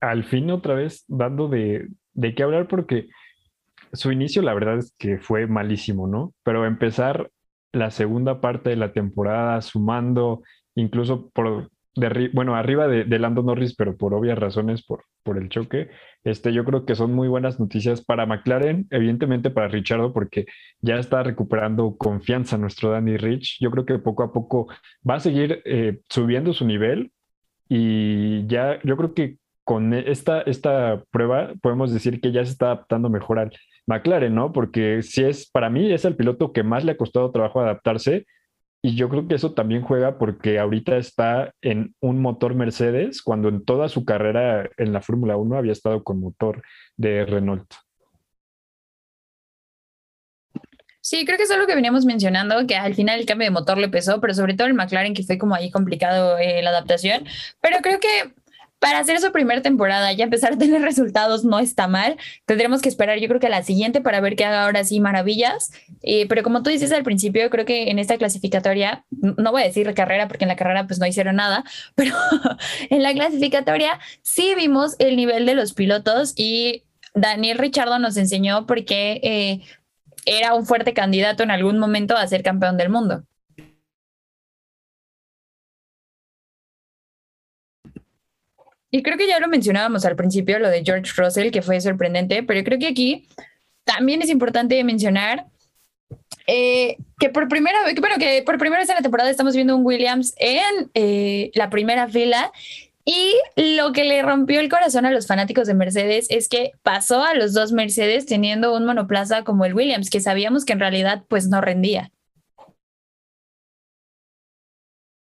Al 0.00 0.24
fin 0.24 0.50
otra 0.50 0.74
vez 0.74 1.04
dando 1.08 1.48
de, 1.48 1.88
de 2.14 2.34
qué 2.34 2.42
hablar 2.42 2.66
porque 2.68 3.08
su 3.92 4.12
inicio 4.12 4.42
la 4.42 4.54
verdad 4.54 4.78
es 4.78 4.94
que 4.98 5.18
fue 5.18 5.46
malísimo, 5.46 6.06
¿no? 6.06 6.32
Pero 6.42 6.66
empezar 6.66 7.30
la 7.72 7.90
segunda 7.90 8.40
parte 8.40 8.70
de 8.70 8.76
la 8.76 8.92
temporada 8.92 9.60
sumando 9.62 10.42
incluso 10.74 11.30
por 11.30 11.70
bueno, 12.32 12.54
arriba 12.54 12.86
de, 12.88 13.04
de, 13.04 13.18
Lando 13.18 13.42
Norris, 13.42 13.74
pero 13.74 13.96
por 13.96 14.12
obvias 14.12 14.38
razones, 14.38 14.84
por, 14.84 15.04
por 15.22 15.38
el 15.38 15.48
choque, 15.48 15.88
este, 16.24 16.52
yo 16.52 16.64
creo 16.64 16.84
que 16.84 16.94
son 16.94 17.14
muy 17.14 17.26
buenas 17.26 17.58
noticias 17.58 18.04
para 18.04 18.26
McLaren, 18.26 18.86
evidentemente 18.90 19.50
para 19.50 19.68
Richardo, 19.68 20.12
porque 20.12 20.44
ya 20.80 20.96
está 20.96 21.22
recuperando 21.22 21.96
confianza 21.96 22.58
nuestro 22.58 22.90
Danny 22.90 23.16
Rich. 23.16 23.58
Yo 23.60 23.70
creo 23.70 23.86
que 23.86 23.98
poco 23.98 24.22
a 24.22 24.32
poco 24.32 24.68
va 25.08 25.14
a 25.14 25.20
seguir 25.20 25.62
eh, 25.64 26.00
subiendo 26.10 26.52
su 26.52 26.66
nivel 26.66 27.12
y 27.68 28.46
ya, 28.46 28.78
yo 28.84 28.96
creo 28.96 29.14
que 29.14 29.38
con 29.64 29.94
esta, 29.94 30.42
esta 30.42 31.02
prueba 31.10 31.54
podemos 31.60 31.92
decir 31.92 32.20
que 32.20 32.30
ya 32.30 32.44
se 32.44 32.52
está 32.52 32.66
adaptando 32.66 33.08
mejor 33.08 33.38
al 33.38 33.52
McLaren, 33.86 34.34
¿no? 34.34 34.52
Porque 34.52 35.02
si 35.02 35.24
es, 35.24 35.48
para 35.50 35.70
mí 35.70 35.92
es 35.92 36.04
el 36.04 36.16
piloto 36.16 36.52
que 36.52 36.62
más 36.62 36.84
le 36.84 36.92
ha 36.92 36.96
costado 36.96 37.30
trabajo 37.30 37.60
adaptarse 37.60 38.26
y 38.82 38.94
yo 38.94 39.08
creo 39.08 39.26
que 39.26 39.34
eso 39.34 39.52
también 39.52 39.82
juega 39.82 40.16
porque 40.16 40.60
ahorita 40.60 40.96
está 40.96 41.52
en 41.60 41.94
un 42.00 42.20
motor 42.20 42.54
Mercedes, 42.54 43.20
cuando 43.20 43.48
en 43.48 43.64
toda 43.64 43.88
su 43.88 44.04
carrera 44.04 44.70
en 44.76 44.92
la 44.92 45.02
Fórmula 45.02 45.36
1 45.36 45.56
había 45.56 45.72
estado 45.72 46.04
con 46.04 46.20
motor 46.20 46.62
de 46.96 47.24
Renault. 47.24 47.66
Sí, 51.00 51.24
creo 51.24 51.36
que 51.36 51.44
es 51.44 51.50
algo 51.50 51.66
que 51.66 51.74
veníamos 51.74 52.04
mencionando, 52.04 52.66
que 52.66 52.76
al 52.76 52.94
final 52.94 53.18
el 53.18 53.26
cambio 53.26 53.46
de 53.46 53.52
motor 53.52 53.78
le 53.78 53.88
pesó, 53.88 54.20
pero 54.20 54.34
sobre 54.34 54.54
todo 54.54 54.66
el 54.66 54.74
McLaren, 54.74 55.14
que 55.14 55.22
fue 55.22 55.38
como 55.38 55.54
ahí 55.54 55.70
complicado 55.70 56.36
eh, 56.38 56.62
la 56.62 56.70
adaptación. 56.70 57.24
Pero 57.60 57.78
creo 57.82 58.00
que 58.00 58.34
para 58.78 58.98
hacer 58.98 59.18
su 59.20 59.32
primera 59.32 59.62
temporada 59.62 60.12
y 60.12 60.22
empezar 60.22 60.52
a 60.52 60.58
tener 60.58 60.82
resultados 60.82 61.44
no 61.44 61.58
está 61.58 61.88
mal. 61.88 62.16
Tendremos 62.44 62.82
que 62.82 62.88
esperar, 62.88 63.18
yo 63.18 63.28
creo 63.28 63.40
que 63.40 63.46
a 63.46 63.50
la 63.50 63.62
siguiente 63.62 64.00
para 64.00 64.20
ver 64.20 64.36
que 64.36 64.44
haga 64.44 64.64
ahora 64.64 64.84
sí 64.84 65.00
maravillas. 65.00 65.72
Eh, 66.02 66.26
pero 66.28 66.42
como 66.42 66.62
tú 66.62 66.70
dices 66.70 66.92
al 66.92 67.02
principio, 67.02 67.48
creo 67.50 67.64
que 67.64 67.90
en 67.90 67.98
esta 67.98 68.18
clasificatoria, 68.18 69.04
no 69.10 69.50
voy 69.52 69.62
a 69.62 69.66
decir 69.66 69.92
carrera 69.94 70.28
porque 70.28 70.44
en 70.44 70.48
la 70.48 70.56
carrera 70.56 70.86
pues 70.86 70.98
no 70.98 71.06
hicieron 71.06 71.36
nada, 71.36 71.64
pero 71.94 72.14
en 72.90 73.02
la 73.02 73.12
clasificatoria 73.12 73.98
sí 74.22 74.54
vimos 74.56 74.96
el 74.98 75.16
nivel 75.16 75.46
de 75.46 75.54
los 75.54 75.72
pilotos 75.72 76.32
y 76.36 76.84
Daniel 77.14 77.58
Richardo 77.58 77.98
nos 77.98 78.16
enseñó 78.16 78.66
por 78.66 78.84
qué 78.84 79.20
eh, 79.22 79.60
era 80.26 80.54
un 80.54 80.66
fuerte 80.66 80.92
candidato 80.92 81.42
en 81.42 81.50
algún 81.50 81.78
momento 81.78 82.16
a 82.16 82.26
ser 82.26 82.42
campeón 82.42 82.76
del 82.76 82.90
mundo. 82.90 83.24
Y 88.90 89.02
creo 89.02 89.16
que 89.16 89.26
ya 89.26 89.40
lo 89.40 89.48
mencionábamos 89.48 90.04
al 90.04 90.16
principio, 90.16 90.58
lo 90.58 90.68
de 90.68 90.82
George 90.84 91.12
Russell, 91.16 91.50
que 91.50 91.62
fue 91.62 91.80
sorprendente, 91.80 92.42
pero 92.42 92.62
creo 92.64 92.78
que 92.78 92.86
aquí 92.86 93.28
también 93.84 94.22
es 94.22 94.30
importante 94.30 94.82
mencionar 94.84 95.46
eh, 96.46 96.96
que 97.18 97.30
por 97.30 97.48
primera 97.48 97.84
vez, 97.84 97.98
bueno, 98.00 98.16
que 98.18 98.42
por 98.44 98.58
primera 98.58 98.80
vez 98.80 98.88
en 98.88 98.96
la 98.96 99.02
temporada 99.02 99.30
estamos 99.30 99.54
viendo 99.54 99.76
un 99.76 99.84
Williams 99.84 100.34
en 100.38 100.90
eh, 100.94 101.50
la 101.54 101.70
primera 101.70 102.08
fila. 102.08 102.52
Y 103.04 103.34
lo 103.76 103.92
que 103.92 104.04
le 104.04 104.20
rompió 104.22 104.58
el 104.58 104.68
corazón 104.68 105.06
a 105.06 105.12
los 105.12 105.28
fanáticos 105.28 105.68
de 105.68 105.74
Mercedes 105.74 106.26
es 106.28 106.48
que 106.48 106.72
pasó 106.82 107.22
a 107.22 107.34
los 107.34 107.54
dos 107.54 107.72
Mercedes 107.72 108.26
teniendo 108.26 108.74
un 108.74 108.84
monoplaza 108.84 109.44
como 109.44 109.64
el 109.64 109.74
Williams, 109.74 110.10
que 110.10 110.20
sabíamos 110.20 110.64
que 110.64 110.72
en 110.72 110.80
realidad 110.80 111.24
pues 111.28 111.48
no 111.48 111.60
rendía. 111.60 112.10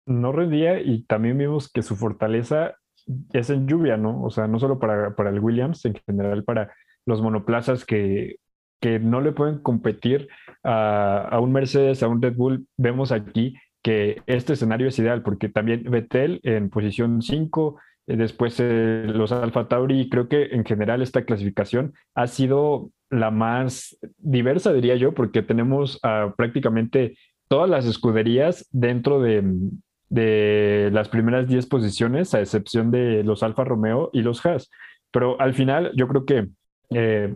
No 0.05 0.33
rendía 0.33 0.81
y 0.81 1.03
también 1.03 1.37
vimos 1.37 1.71
que 1.71 1.81
su 1.81 1.95
fortaleza 1.95 2.75
es 3.33 3.49
en 3.49 3.67
lluvia, 3.67 3.97
¿no? 3.97 4.23
O 4.23 4.29
sea, 4.29 4.47
no 4.47 4.59
solo 4.59 4.79
para, 4.79 5.15
para 5.15 5.29
el 5.29 5.39
Williams, 5.39 5.85
en 5.85 5.95
general 6.05 6.43
para 6.43 6.73
los 7.05 7.21
monoplazas 7.21 7.85
que, 7.85 8.37
que 8.81 8.99
no 8.99 9.21
le 9.21 9.31
pueden 9.31 9.59
competir 9.59 10.27
a, 10.63 11.39
un 11.41 11.51
Mercedes, 11.51 12.03
a 12.03 12.07
un 12.07 12.21
Red 12.21 12.35
Bull. 12.35 12.67
Vemos 12.77 13.11
aquí 13.11 13.55
que 13.83 14.21
este 14.25 14.53
escenario 14.53 14.87
es 14.87 14.99
ideal 14.99 15.23
porque 15.23 15.49
también 15.49 15.83
Vettel 15.83 16.39
en 16.43 16.69
posición 16.69 17.21
5, 17.21 17.79
eh, 18.07 18.15
después 18.17 18.59
eh, 18.59 19.05
los 19.07 19.31
Alfa 19.31 19.67
Tauri, 19.67 20.09
creo 20.09 20.27
que 20.27 20.43
en 20.51 20.65
general 20.65 21.01
esta 21.01 21.25
clasificación 21.25 21.93
ha 22.15 22.27
sido 22.27 22.91
la 23.09 23.31
más 23.31 23.97
diversa, 24.17 24.73
diría 24.73 24.95
yo, 24.95 25.13
porque 25.13 25.41
tenemos 25.41 25.99
prácticamente 26.37 27.17
todas 27.49 27.69
las 27.69 27.85
escuderías 27.85 28.65
dentro 28.71 29.19
de, 29.21 29.43
de 30.11 30.89
las 30.91 31.07
primeras 31.07 31.47
10 31.47 31.67
posiciones, 31.67 32.35
a 32.35 32.41
excepción 32.41 32.91
de 32.91 33.23
los 33.23 33.43
Alfa 33.43 33.63
Romeo 33.63 34.09
y 34.11 34.21
los 34.21 34.45
Haas. 34.45 34.69
Pero 35.09 35.39
al 35.39 35.53
final 35.53 35.93
yo 35.95 36.07
creo 36.09 36.25
que 36.25 36.49
eh, 36.89 37.33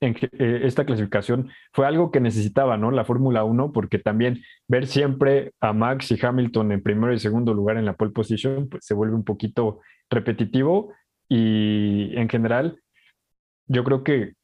en, 0.00 0.16
eh, 0.38 0.60
esta 0.64 0.86
clasificación 0.86 1.50
fue 1.74 1.86
algo 1.86 2.10
que 2.10 2.20
necesitaba, 2.20 2.78
¿no? 2.78 2.90
La 2.90 3.04
Fórmula 3.04 3.44
1, 3.44 3.70
porque 3.70 3.98
también 3.98 4.42
ver 4.66 4.86
siempre 4.86 5.52
a 5.60 5.74
Max 5.74 6.10
y 6.10 6.18
Hamilton 6.20 6.72
en 6.72 6.82
primero 6.82 7.12
y 7.12 7.18
segundo 7.18 7.52
lugar 7.52 7.76
en 7.76 7.84
la 7.84 7.92
pole 7.92 8.12
position, 8.12 8.66
pues 8.70 8.86
se 8.86 8.94
vuelve 8.94 9.14
un 9.14 9.24
poquito 9.24 9.80
repetitivo 10.08 10.94
y 11.28 12.16
en 12.16 12.30
general 12.30 12.80
yo 13.66 13.84
creo 13.84 14.04
que 14.04 14.35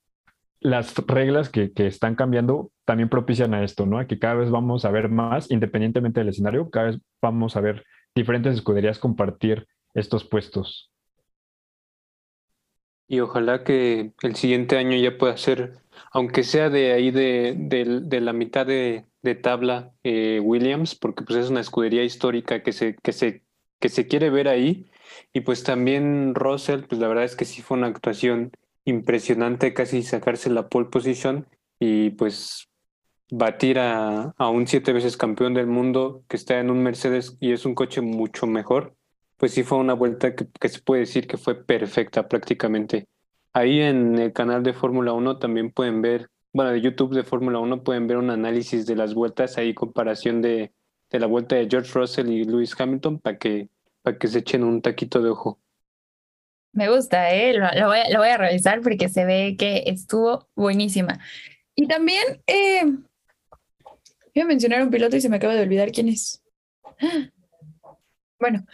las 0.63 0.95
reglas 1.07 1.49
que, 1.49 1.73
que, 1.73 1.87
están 1.87 2.15
cambiando 2.15 2.71
también 2.85 3.09
propician 3.09 3.55
a 3.55 3.65
esto, 3.65 3.87
¿no? 3.87 3.99
A 3.99 4.07
que 4.07 4.19
cada 4.19 4.35
vez 4.35 4.51
vamos 4.51 4.85
a 4.85 4.91
ver 4.91 5.09
más, 5.09 5.51
independientemente 5.51 6.21
del 6.21 6.29
escenario, 6.31 6.71
cada 6.71 6.87
vez 6.87 7.01
vamos 7.21 7.57
a 7.57 7.61
ver 7.61 7.85
diferentes 8.15 8.55
escuderías 8.55 8.99
compartir 8.99 9.67
estos 9.95 10.25
puestos. 10.25 10.91
Y 13.09 13.21
ojalá 13.21 13.63
que 13.63 14.13
el 14.23 14.37
siguiente 14.37 14.79
año 14.79 14.97
ya 14.97 15.19
pueda 15.19 15.37
ser, 15.37 15.75
aunque 16.13 16.45
sea 16.45 16.71
de 16.71 16.93
ahí 16.93 17.11
de, 17.11 17.55
de, 17.59 18.21
la 18.21 18.33
mitad 18.33 18.67
de, 18.67 19.05
tabla 19.43 19.93
eh, 20.03 20.41
Williams, 20.43 20.95
porque 20.95 21.23
pues 21.23 21.39
es 21.39 21.51
una 21.51 21.61
escudería 21.61 22.05
histórica 22.05 22.63
que 22.63 22.73
se, 22.73 22.97
que, 23.03 23.13
se, 23.13 23.43
que 23.81 23.89
se 23.91 24.07
quiere 24.07 24.31
ver 24.31 24.49
ahí. 24.49 24.87
Y 25.35 25.41
pues 25.41 25.63
también 25.63 26.35
Russell, 26.35 26.85
pues 26.89 27.01
la 27.01 27.09
verdad 27.09 27.25
es 27.25 27.37
que 27.37 27.45
sí 27.45 27.61
fue 27.61 27.77
una 27.77 27.89
actuación 27.89 28.53
impresionante 28.85 29.75
casi 29.75 30.03
sacarse 30.03 30.51
la 30.51 30.69
pole 30.69 30.89
position 30.89 31.47
y 31.79 32.11
pues 32.11 32.69
batir 33.31 33.79
a, 33.79 34.35
a, 34.37 34.49
un 34.51 34.67
siete 34.67 34.93
veces 34.93 35.17
campeón 35.17 35.55
del 35.55 35.67
mundo 35.67 36.23
que 36.29 36.37
está 36.37 36.59
en 36.61 36.71
un 36.71 36.83
Mercedes 36.83 37.37
y 37.41 37.53
es 37.53 37.65
un 37.65 37.75
coche 37.75 38.01
mucho 38.01 38.47
mejor, 38.47 38.95
pues 39.43 39.55
sí 39.55 39.65
fue 39.65 39.79
una 39.79 39.95
vuelta 39.95 40.37
que, 40.37 40.69
se 40.69 40.81
puede 40.81 41.01
decir 41.01 41.27
que 41.27 41.37
fue 41.37 41.65
perfecta 41.65 42.29
prácticamente. 42.29 43.09
Ahí 43.53 43.81
en 43.81 44.19
el 44.19 44.33
canal 44.33 44.63
de 44.63 44.73
Fórmula 44.73 45.13
1 45.13 45.39
también 45.39 45.73
pueden 45.73 46.01
ver, 46.03 46.29
bueno, 46.53 46.71
de 46.71 46.81
YouTube 46.81 47.15
de 47.15 47.25
Fórmula 47.25 47.59
1 47.59 47.83
pueden 47.83 48.07
ver 48.07 48.19
un 48.19 48.31
análisis 48.31 48.87
de 48.87 48.95
las 48.97 49.15
vueltas, 49.15 49.59
ahí 49.59 49.75
comparación 49.75 50.43
de, 50.43 50.73
de 51.11 51.19
la 51.19 51.27
vuelta 51.27 51.57
de 51.57 51.69
George 51.69 51.91
Russell 51.93 52.31
y 52.31 52.45
Lewis 52.45 52.79
Hamilton 52.79 53.19
para 53.19 53.39
que, 53.39 53.69
para 54.03 54.17
que 54.17 54.29
se 54.29 54.39
echen 54.39 54.63
un 54.63 54.81
taquito 54.81 55.21
de 55.21 55.31
ojo. 55.31 55.59
Me 56.73 56.89
gusta, 56.89 57.33
¿eh? 57.35 57.55
Lo, 57.55 57.87
voy, 57.87 58.29
a, 58.29 58.37
revisar 58.39 58.81
porque 58.81 59.09
se 59.09 59.25
ve 59.25 59.57
que 59.59 59.85
estuvo 59.87 60.49
buenísima. 60.55 61.21
Y 61.75 61.87
también, 61.87 62.43
eh, 62.47 62.83
voy 62.85 64.43
a 64.43 64.45
mencionar 64.47 64.83
un 64.83 64.91
piloto 64.91 65.17
y 65.17 65.21
se 65.21 65.29
me 65.29 65.37
acaba 65.37 65.55
de 65.55 65.63
olvidar 65.63 65.93
quién 65.93 66.09
es. 66.09 66.43
Bueno. 68.39 68.67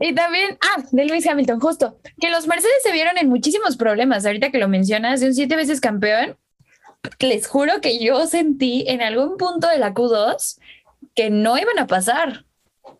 Y 0.00 0.14
también, 0.14 0.58
ah, 0.60 0.82
de 0.90 1.04
Lewis 1.04 1.26
Hamilton, 1.26 1.60
justo, 1.60 2.00
que 2.20 2.30
los 2.30 2.46
Mercedes 2.46 2.82
se 2.82 2.92
vieron 2.92 3.18
en 3.18 3.28
muchísimos 3.28 3.76
problemas. 3.76 4.26
Ahorita 4.26 4.50
que 4.50 4.58
lo 4.58 4.68
mencionas, 4.68 5.20
de 5.20 5.26
un 5.26 5.34
siete 5.34 5.54
veces 5.54 5.80
campeón, 5.80 6.36
les 7.20 7.46
juro 7.46 7.80
que 7.80 7.98
yo 7.98 8.26
sentí 8.26 8.84
en 8.88 9.02
algún 9.02 9.36
punto 9.36 9.68
de 9.68 9.78
la 9.78 9.94
Q2 9.94 10.58
que 11.14 11.30
no 11.30 11.58
iban 11.58 11.78
a 11.78 11.86
pasar 11.86 12.46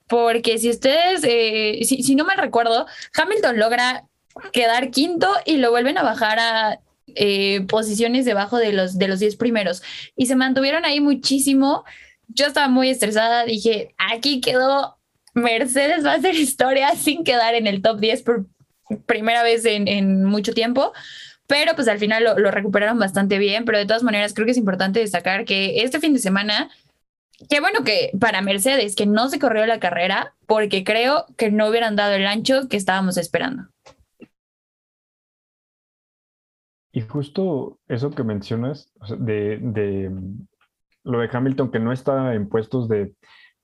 porque 0.09 0.59
si 0.59 0.71
ustedes, 0.71 1.23
eh, 1.25 1.81
si, 1.85 2.15
no 2.15 2.25
me 2.25 2.37
recuerdo, 2.37 2.87
Hamilton 3.15 3.59
logra 3.59 4.05
quedar 4.53 4.91
quinto 4.91 5.29
y 5.45 5.57
lo 5.57 5.71
vuelven 5.71 5.99
a 5.99 6.03
bajar 6.03 6.39
a 6.39 6.81
eh, 7.15 7.62
posiciones 7.69 8.25
debajo 8.25 8.59
de 8.59 8.73
los, 8.73 8.99
de 8.99 9.09
los 9.09 9.21
10 9.21 9.37
primeros. 9.37 9.83
Y 10.17 10.27
se 10.27 10.37
mantuvieron 10.37 10.85
ahí 10.85 11.01
muchísimo. 11.01 11.85
Yo 12.29 12.47
estaba 12.47 12.69
muy 12.69 12.91
estresada, 12.91 13.45
dije, 13.45 13.95
aquí 13.97 14.41
quedó 14.41 14.99
Mercedes, 15.35 16.05
va 16.05 16.12
a 16.12 16.17
hacer 16.17 16.35
historia 16.35 16.95
sin 16.95 17.25
quedar 17.25 17.55
en 17.55 17.67
el 17.67 17.83
top 17.83 17.99
10 17.99 18.23
por 18.23 18.47
primera 19.07 19.43
vez 19.43 19.65
en, 19.65 20.25
mucho 20.25 20.53
tiempo. 20.53 20.93
Pero 21.47 21.75
pues 21.75 21.89
al 21.89 21.99
final 21.99 22.25
lo, 22.25 22.39
lo, 22.39 22.51
recuperaron 22.51 22.99
bastante 22.99 23.39
bien, 23.39 23.65
pero 23.65 23.79
de 23.79 23.87
todas 23.87 24.03
maneras 24.03 24.33
creo 24.33 24.45
que 24.47 24.53
es 24.53 24.59
importante 24.59 25.01
destacar 25.01 25.45
que 25.45 25.83
este 25.83 26.01
fin 26.01 26.15
de 26.15 26.19
semana 26.19 26.71
Qué 27.49 27.61
bueno 27.61 27.85
que 27.85 28.11
para 28.21 28.43
Mercedes 28.43 28.95
que 28.97 29.07
no 29.07 29.29
se 29.29 29.39
corrió 29.39 29.67
la 29.67 29.81
carrera 29.81 30.35
porque 30.47 30.85
creo 30.85 31.27
que 31.37 31.51
no 31.51 31.69
hubieran 31.69 31.97
dado 31.97 32.15
el 32.15 32.27
ancho 32.27 32.69
que 32.69 32.77
estábamos 32.77 33.17
esperando. 33.17 33.65
Y 36.93 37.01
justo 37.01 37.79
eso 37.89 38.11
que 38.11 38.23
mencionas 38.23 38.93
de, 39.19 39.59
de 39.63 40.11
lo 41.05 41.21
de 41.21 41.31
Hamilton 41.33 41.71
que 41.71 41.79
no 41.79 41.93
está 41.93 42.35
en 42.35 42.49
puestos 42.49 42.89
de, 42.89 43.15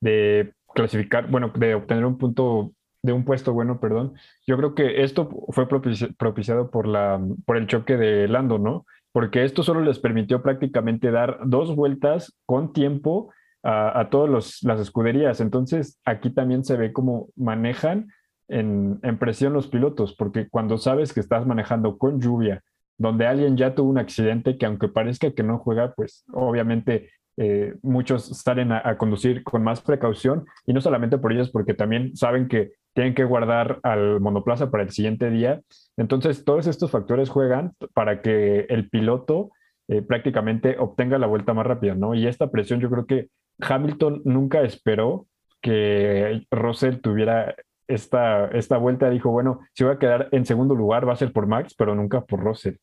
de 0.00 0.54
clasificar, 0.74 1.30
bueno, 1.30 1.52
de 1.54 1.74
obtener 1.74 2.06
un 2.06 2.16
punto 2.16 2.72
de 3.02 3.12
un 3.12 3.24
puesto 3.24 3.52
bueno, 3.52 3.80
perdón. 3.80 4.14
Yo 4.46 4.56
creo 4.56 4.74
que 4.74 5.02
esto 5.02 5.28
fue 5.50 5.68
propiciado 5.68 6.70
por, 6.70 6.86
la, 6.86 7.20
por 7.46 7.56
el 7.56 7.66
choque 7.66 7.96
de 7.96 8.28
Lando, 8.28 8.58
¿no? 8.58 8.86
Porque 9.12 9.44
esto 9.44 9.62
solo 9.62 9.80
les 9.82 9.98
permitió 9.98 10.42
prácticamente 10.42 11.10
dar 11.10 11.38
dos 11.44 11.74
vueltas 11.74 12.36
con 12.44 12.72
tiempo 12.72 13.30
a, 13.62 14.08
todas 14.10 14.62
las 14.62 14.80
escuderías. 14.80 15.40
Entonces, 15.40 16.00
aquí 16.04 16.30
también 16.30 16.64
se 16.64 16.76
ve 16.76 16.92
cómo 16.92 17.28
manejan 17.36 18.08
en, 18.48 19.00
presión 19.18 19.52
los 19.52 19.68
pilotos, 19.68 20.14
porque 20.14 20.48
cuando 20.48 20.78
sabes 20.78 21.12
que 21.12 21.20
estás 21.20 21.46
manejando 21.46 21.98
con 21.98 22.20
lluvia, 22.20 22.62
donde 22.96 23.26
alguien 23.26 23.56
ya 23.56 23.74
tuvo 23.74 23.90
un 23.90 23.98
accidente 23.98 24.58
que 24.58 24.66
aunque 24.66 24.88
parezca 24.88 25.32
que 25.32 25.42
no 25.42 25.58
juega, 25.58 25.92
pues 25.94 26.24
obviamente 26.32 27.10
eh, 27.36 27.74
muchos 27.82 28.24
salen 28.42 28.72
a, 28.72 28.98
conducir 28.98 29.44
con 29.44 29.62
más 29.62 29.80
precaución 29.80 30.46
y 30.66 30.72
no 30.72 30.80
solamente 30.80 31.18
por 31.18 31.32
ellos, 31.32 31.50
porque 31.50 31.74
también 31.74 32.16
saben 32.16 32.48
que 32.48 32.72
tienen 32.94 33.14
que 33.14 33.24
guardar 33.24 33.78
al 33.84 34.20
monoplaza 34.20 34.70
para 34.70 34.82
el 34.82 34.90
siguiente 34.90 35.30
día. 35.30 35.60
Entonces, 35.96 36.44
todos 36.44 36.66
estos 36.66 36.90
factores 36.90 37.28
juegan 37.28 37.74
para 37.94 38.22
que 38.22 38.66
el 38.68 38.88
piloto 38.88 39.52
eh, 39.86 40.02
prácticamente 40.02 40.76
obtenga 40.78 41.18
la 41.18 41.28
vuelta 41.28 41.54
más 41.54 41.66
rápida, 41.66 41.94
¿no? 41.94 42.14
Y 42.14 42.26
esta 42.26 42.50
presión 42.50 42.80
yo 42.80 42.90
creo 42.90 43.06
que 43.06 43.28
Hamilton 43.60 44.22
nunca 44.24 44.62
esperó 44.62 45.26
que 45.60 46.46
Russell 46.50 47.00
tuviera 47.00 47.54
esta, 47.86 48.46
esta 48.48 48.76
vuelta. 48.76 49.10
Dijo, 49.10 49.30
bueno, 49.30 49.60
si 49.74 49.84
voy 49.84 49.94
a 49.94 49.98
quedar 49.98 50.28
en 50.32 50.46
segundo 50.46 50.74
lugar 50.74 51.08
va 51.08 51.14
a 51.14 51.16
ser 51.16 51.32
por 51.32 51.46
Max, 51.46 51.74
pero 51.76 51.94
nunca 51.94 52.20
por 52.20 52.40
Russell. 52.40 52.76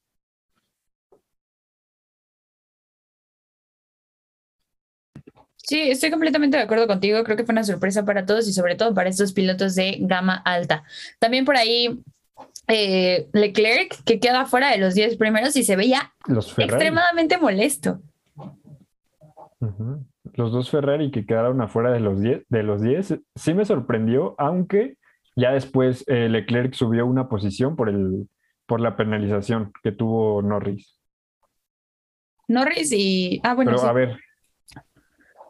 Sí, 5.56 5.90
estoy 5.90 6.12
completamente 6.12 6.58
de 6.58 6.64
acuerdo 6.64 6.86
contigo. 6.86 7.24
Creo 7.24 7.38
que 7.38 7.44
fue 7.44 7.54
una 7.54 7.64
sorpresa 7.64 8.06
para 8.06 8.26
todos 8.26 8.48
y 8.48 8.54
sobre 8.54 8.76
todo 8.76 8.94
para 8.94 9.10
estos 9.10 9.34
pilotos 9.34 9.74
de 9.74 9.98
gama 10.02 10.36
alta. 10.46 10.84
También 11.18 11.44
por 11.44 11.58
ahí 11.58 12.04
eh, 12.68 13.28
Leclerc, 13.34 14.04
que 14.04 14.20
queda 14.20 14.46
fuera 14.46 14.70
de 14.72 14.78
los 14.78 14.94
10 14.94 15.18
primeros 15.18 15.56
y 15.56 15.64
se 15.64 15.76
veía 15.76 16.14
extremadamente 16.58 17.38
molesto 17.38 18.00
los 20.36 20.52
dos 20.52 20.70
Ferrari 20.70 21.12
que 21.12 21.26
quedaron 21.26 21.62
afuera 21.62 21.92
de 21.92 22.00
los 22.00 22.22
10, 22.22 22.46
de 22.50 22.64
los 22.64 22.82
10 22.82 23.20
sí 23.36 23.54
me 23.54 23.66
sorprendió, 23.66 24.36
aunque 24.38 24.98
ya 25.36 25.52
después 25.52 26.04
eh, 26.08 26.30
Leclerc 26.30 26.74
subió 26.74 27.06
una 27.06 27.28
posición 27.28 27.76
por, 27.76 27.90
el, 27.90 28.28
por 28.66 28.80
la 28.80 28.96
penalización 28.96 29.72
que 29.84 29.92
tuvo 29.92 30.42
Norris. 30.42 31.00
Norris 32.48 32.92
y... 32.92 33.42
Ah, 33.44 33.56
bueno. 33.56 33.72
Pero 33.72 33.84
a 33.84 33.94
ver. 33.94 34.18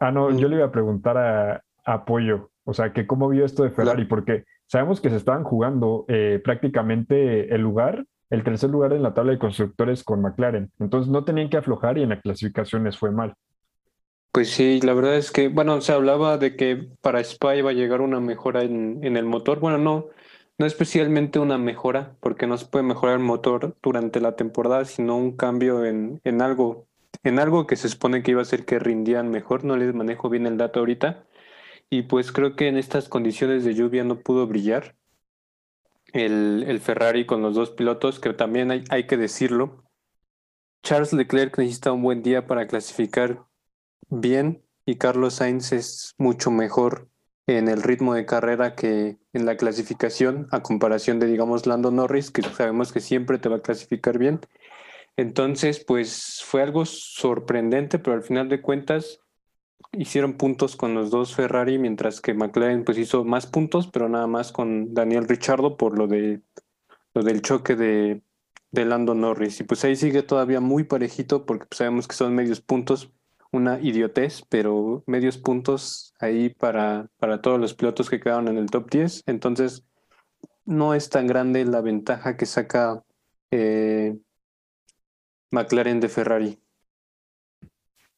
Ah, 0.00 0.10
no, 0.10 0.36
yo 0.36 0.48
le 0.48 0.56
iba 0.56 0.66
a 0.66 0.72
preguntar 0.72 1.16
a, 1.16 1.62
Apoyo, 1.84 2.50
o 2.64 2.74
sea, 2.74 2.92
que 2.92 3.06
cómo 3.06 3.28
vio 3.28 3.44
esto 3.44 3.62
de 3.62 3.70
Ferrari, 3.70 4.06
porque 4.06 4.44
sabemos 4.66 5.00
que 5.00 5.08
se 5.08 5.16
estaban 5.16 5.44
jugando 5.44 6.04
eh, 6.08 6.40
prácticamente 6.42 7.54
el 7.54 7.60
lugar, 7.60 8.04
el 8.28 8.42
tercer 8.42 8.70
lugar 8.70 8.92
en 8.92 9.04
la 9.04 9.14
tabla 9.14 9.30
de 9.30 9.38
constructores 9.38 10.02
con 10.02 10.20
McLaren, 10.20 10.72
entonces 10.80 11.10
no 11.10 11.24
tenían 11.24 11.48
que 11.48 11.58
aflojar 11.58 11.96
y 11.96 12.02
en 12.02 12.08
la 12.08 12.20
clasificación 12.20 12.82
les 12.82 12.98
fue 12.98 13.12
mal. 13.12 13.34
Pues 14.36 14.50
sí, 14.50 14.82
la 14.82 14.92
verdad 14.92 15.16
es 15.16 15.30
que, 15.30 15.48
bueno, 15.48 15.80
se 15.80 15.94
hablaba 15.94 16.36
de 16.36 16.56
que 16.56 16.90
para 17.00 17.20
Spa 17.20 17.56
iba 17.56 17.70
a 17.70 17.72
llegar 17.72 18.02
una 18.02 18.20
mejora 18.20 18.64
en, 18.64 19.02
en 19.02 19.16
el 19.16 19.24
motor. 19.24 19.60
Bueno, 19.60 19.78
no, 19.78 20.08
no 20.58 20.66
especialmente 20.66 21.38
una 21.38 21.56
mejora, 21.56 22.14
porque 22.20 22.46
no 22.46 22.58
se 22.58 22.66
puede 22.66 22.82
mejorar 22.82 23.16
el 23.16 23.24
motor 23.24 23.78
durante 23.82 24.20
la 24.20 24.36
temporada, 24.36 24.84
sino 24.84 25.16
un 25.16 25.34
cambio 25.34 25.86
en, 25.86 26.20
en 26.24 26.42
algo, 26.42 26.86
en 27.24 27.38
algo 27.38 27.66
que 27.66 27.76
se 27.76 27.88
supone 27.88 28.22
que 28.22 28.32
iba 28.32 28.40
a 28.40 28.42
hacer 28.42 28.66
que 28.66 28.78
rindían 28.78 29.30
mejor. 29.30 29.64
No 29.64 29.74
les 29.78 29.94
manejo 29.94 30.28
bien 30.28 30.46
el 30.46 30.58
dato 30.58 30.80
ahorita. 30.80 31.24
Y 31.88 32.02
pues 32.02 32.30
creo 32.30 32.56
que 32.56 32.68
en 32.68 32.76
estas 32.76 33.08
condiciones 33.08 33.64
de 33.64 33.72
lluvia 33.72 34.04
no 34.04 34.20
pudo 34.20 34.46
brillar 34.46 34.96
el, 36.12 36.62
el 36.68 36.80
Ferrari 36.80 37.24
con 37.24 37.40
los 37.40 37.54
dos 37.54 37.70
pilotos, 37.70 38.20
que 38.20 38.34
también 38.34 38.70
hay, 38.70 38.84
hay 38.90 39.06
que 39.06 39.16
decirlo. 39.16 39.82
Charles 40.82 41.14
Leclerc 41.14 41.56
necesita 41.56 41.92
un 41.92 42.02
buen 42.02 42.22
día 42.22 42.46
para 42.46 42.66
clasificar 42.66 43.45
bien 44.08 44.62
y 44.84 44.96
Carlos 44.96 45.34
Sainz 45.34 45.72
es 45.72 46.14
mucho 46.18 46.50
mejor 46.50 47.08
en 47.46 47.68
el 47.68 47.82
ritmo 47.82 48.14
de 48.14 48.26
carrera 48.26 48.74
que 48.74 49.18
en 49.32 49.46
la 49.46 49.56
clasificación 49.56 50.48
a 50.50 50.62
comparación 50.62 51.18
de 51.18 51.26
digamos 51.26 51.66
Lando 51.66 51.90
Norris 51.90 52.30
que 52.30 52.42
sabemos 52.42 52.92
que 52.92 53.00
siempre 53.00 53.38
te 53.38 53.48
va 53.48 53.56
a 53.56 53.62
clasificar 53.62 54.18
bien. 54.18 54.40
Entonces 55.16 55.84
pues 55.84 56.42
fue 56.44 56.62
algo 56.62 56.84
sorprendente 56.84 57.98
pero 57.98 58.16
al 58.16 58.22
final 58.22 58.48
de 58.48 58.60
cuentas 58.60 59.20
hicieron 59.92 60.34
puntos 60.34 60.76
con 60.76 60.94
los 60.94 61.10
dos 61.10 61.34
Ferrari 61.34 61.78
mientras 61.78 62.20
que 62.20 62.34
McLaren 62.34 62.84
pues 62.84 62.98
hizo 62.98 63.24
más 63.24 63.46
puntos 63.46 63.88
pero 63.88 64.08
nada 64.08 64.26
más 64.26 64.52
con 64.52 64.94
Daniel 64.94 65.28
Richardo 65.28 65.76
por 65.76 65.98
lo 65.98 66.06
de 66.06 66.42
lo 67.14 67.22
del 67.22 67.40
choque 67.40 67.76
de, 67.76 68.22
de 68.70 68.84
Lando 68.84 69.14
Norris. 69.14 69.60
Y 69.60 69.64
pues 69.64 69.84
ahí 69.84 69.96
sigue 69.96 70.22
todavía 70.22 70.60
muy 70.60 70.84
parejito 70.84 71.46
porque 71.46 71.66
pues, 71.66 71.78
sabemos 71.78 72.06
que 72.06 72.14
son 72.14 72.34
medios 72.34 72.60
puntos 72.60 73.10
una 73.56 73.80
idiotez, 73.80 74.42
pero 74.48 75.02
medios 75.06 75.38
puntos 75.38 76.14
ahí 76.18 76.50
para, 76.50 77.08
para 77.18 77.40
todos 77.40 77.60
los 77.60 77.74
pilotos 77.74 78.10
que 78.10 78.20
quedaron 78.20 78.48
en 78.48 78.58
el 78.58 78.70
top 78.70 78.90
10. 78.90 79.24
Entonces, 79.26 79.84
no 80.64 80.94
es 80.94 81.08
tan 81.08 81.26
grande 81.26 81.64
la 81.64 81.80
ventaja 81.80 82.36
que 82.36 82.46
saca 82.46 83.02
eh, 83.50 84.16
McLaren 85.50 86.00
de 86.00 86.08
Ferrari. 86.08 86.58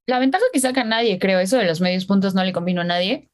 La 0.07 0.19
ventaja 0.19 0.45
que 0.53 0.61
saca 0.61 0.85
nadie, 0.85 1.19
creo, 1.19 1.39
eso 1.39 1.59
de 1.59 1.67
los 1.67 1.81
medios 1.81 2.07
puntos 2.07 2.35
no 2.35 2.43
le 2.43 2.53
convino 2.53 2.81
a 2.81 2.85
nadie. 2.85 3.29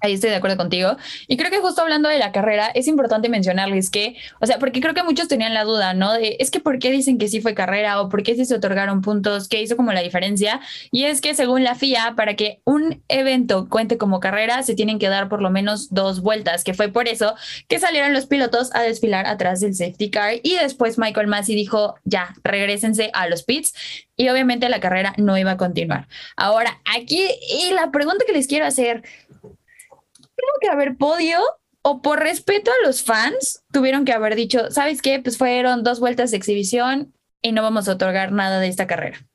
Ahí 0.00 0.12
estoy 0.12 0.30
de 0.30 0.36
acuerdo 0.36 0.56
contigo. 0.56 0.96
Y 1.26 1.36
creo 1.36 1.50
que 1.50 1.58
justo 1.58 1.82
hablando 1.82 2.08
de 2.08 2.18
la 2.18 2.32
carrera, 2.32 2.68
es 2.74 2.86
importante 2.88 3.28
mencionarles 3.28 3.90
que, 3.90 4.16
o 4.40 4.46
sea, 4.46 4.58
porque 4.58 4.80
creo 4.80 4.94
que 4.94 5.02
muchos 5.02 5.28
tenían 5.28 5.54
la 5.54 5.64
duda, 5.64 5.94
¿no? 5.94 6.12
De, 6.12 6.36
es 6.38 6.50
que 6.50 6.60
¿por 6.60 6.78
qué 6.78 6.90
dicen 6.90 7.18
que 7.18 7.28
sí 7.28 7.40
fue 7.40 7.54
carrera 7.54 8.00
o 8.00 8.08
por 8.08 8.22
qué 8.22 8.34
sí 8.34 8.44
se 8.44 8.54
otorgaron 8.54 9.00
puntos? 9.00 9.48
¿Qué 9.48 9.62
hizo 9.62 9.76
como 9.76 9.92
la 9.92 10.02
diferencia? 10.02 10.60
Y 10.90 11.04
es 11.04 11.20
que 11.20 11.34
según 11.34 11.64
la 11.64 11.74
FIA, 11.74 12.14
para 12.16 12.34
que 12.34 12.60
un 12.64 13.02
evento 13.08 13.68
cuente 13.68 13.98
como 13.98 14.20
carrera, 14.20 14.62
se 14.62 14.74
tienen 14.74 14.98
que 14.98 15.08
dar 15.08 15.28
por 15.28 15.42
lo 15.42 15.50
menos 15.50 15.92
dos 15.92 16.20
vueltas, 16.20 16.64
que 16.64 16.74
fue 16.74 16.88
por 16.88 17.08
eso 17.08 17.34
que 17.68 17.78
salieron 17.78 18.12
los 18.12 18.26
pilotos 18.26 18.74
a 18.74 18.82
desfilar 18.82 19.26
atrás 19.26 19.60
del 19.60 19.74
safety 19.74 20.10
car. 20.10 20.34
Y 20.42 20.56
después 20.56 20.98
Michael 20.98 21.26
Massey 21.26 21.54
dijo, 21.54 21.94
ya, 22.04 22.34
regresense 22.44 23.10
a 23.14 23.28
los 23.28 23.42
pits. 23.42 23.74
Y 24.16 24.28
obviamente 24.30 24.68
la 24.68 24.80
carrera 24.80 25.12
no 25.18 25.36
iba 25.36 25.52
a 25.52 25.56
continuar. 25.56 26.08
Ahora, 26.36 26.80
aquí, 26.84 27.22
y 27.50 27.72
la 27.72 27.90
pregunta 27.90 28.24
que 28.26 28.32
les 28.32 28.46
quiero 28.46 28.64
hacer, 28.64 29.02
tuvo 30.36 30.60
que 30.60 30.68
haber 30.68 30.96
podio 30.96 31.38
o 31.82 32.02
por 32.02 32.18
respeto 32.18 32.70
a 32.70 32.86
los 32.86 33.02
fans 33.02 33.64
tuvieron 33.72 34.04
que 34.04 34.12
haber 34.12 34.34
dicho, 34.34 34.70
¿sabes 34.70 35.02
qué? 35.02 35.20
Pues 35.20 35.38
fueron 35.38 35.84
dos 35.84 36.00
vueltas 36.00 36.30
de 36.30 36.36
exhibición 36.36 37.14
y 37.42 37.52
no 37.52 37.62
vamos 37.62 37.88
a 37.88 37.92
otorgar 37.92 38.32
nada 38.32 38.60
de 38.60 38.68
esta 38.68 38.86
carrera. 38.86 39.26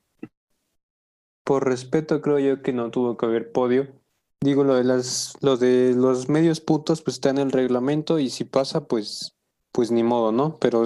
Por 1.44 1.66
respeto 1.66 2.20
creo 2.20 2.38
yo 2.38 2.62
que 2.62 2.72
no 2.72 2.90
tuvo 2.90 3.16
que 3.16 3.26
haber 3.26 3.52
podio. 3.52 3.88
Digo, 4.40 4.64
lo 4.64 4.74
de 4.74 4.84
las, 4.84 5.34
de 5.40 5.94
los 5.96 6.28
medios 6.28 6.60
puntos 6.60 7.00
pues 7.00 7.16
está 7.16 7.30
en 7.30 7.38
el 7.38 7.52
reglamento 7.52 8.18
y 8.18 8.28
si 8.28 8.44
pasa 8.44 8.86
pues, 8.86 9.36
pues 9.72 9.90
ni 9.90 10.02
modo, 10.02 10.32
¿no? 10.32 10.58
Pero 10.58 10.84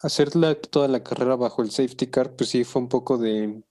hacer 0.00 0.30
toda 0.70 0.88
la 0.88 1.02
carrera 1.02 1.36
bajo 1.36 1.62
el 1.62 1.70
safety 1.70 2.06
car 2.06 2.36
pues 2.36 2.50
sí 2.50 2.64
fue 2.64 2.82
un 2.82 2.88
poco 2.88 3.18
de, 3.18 3.62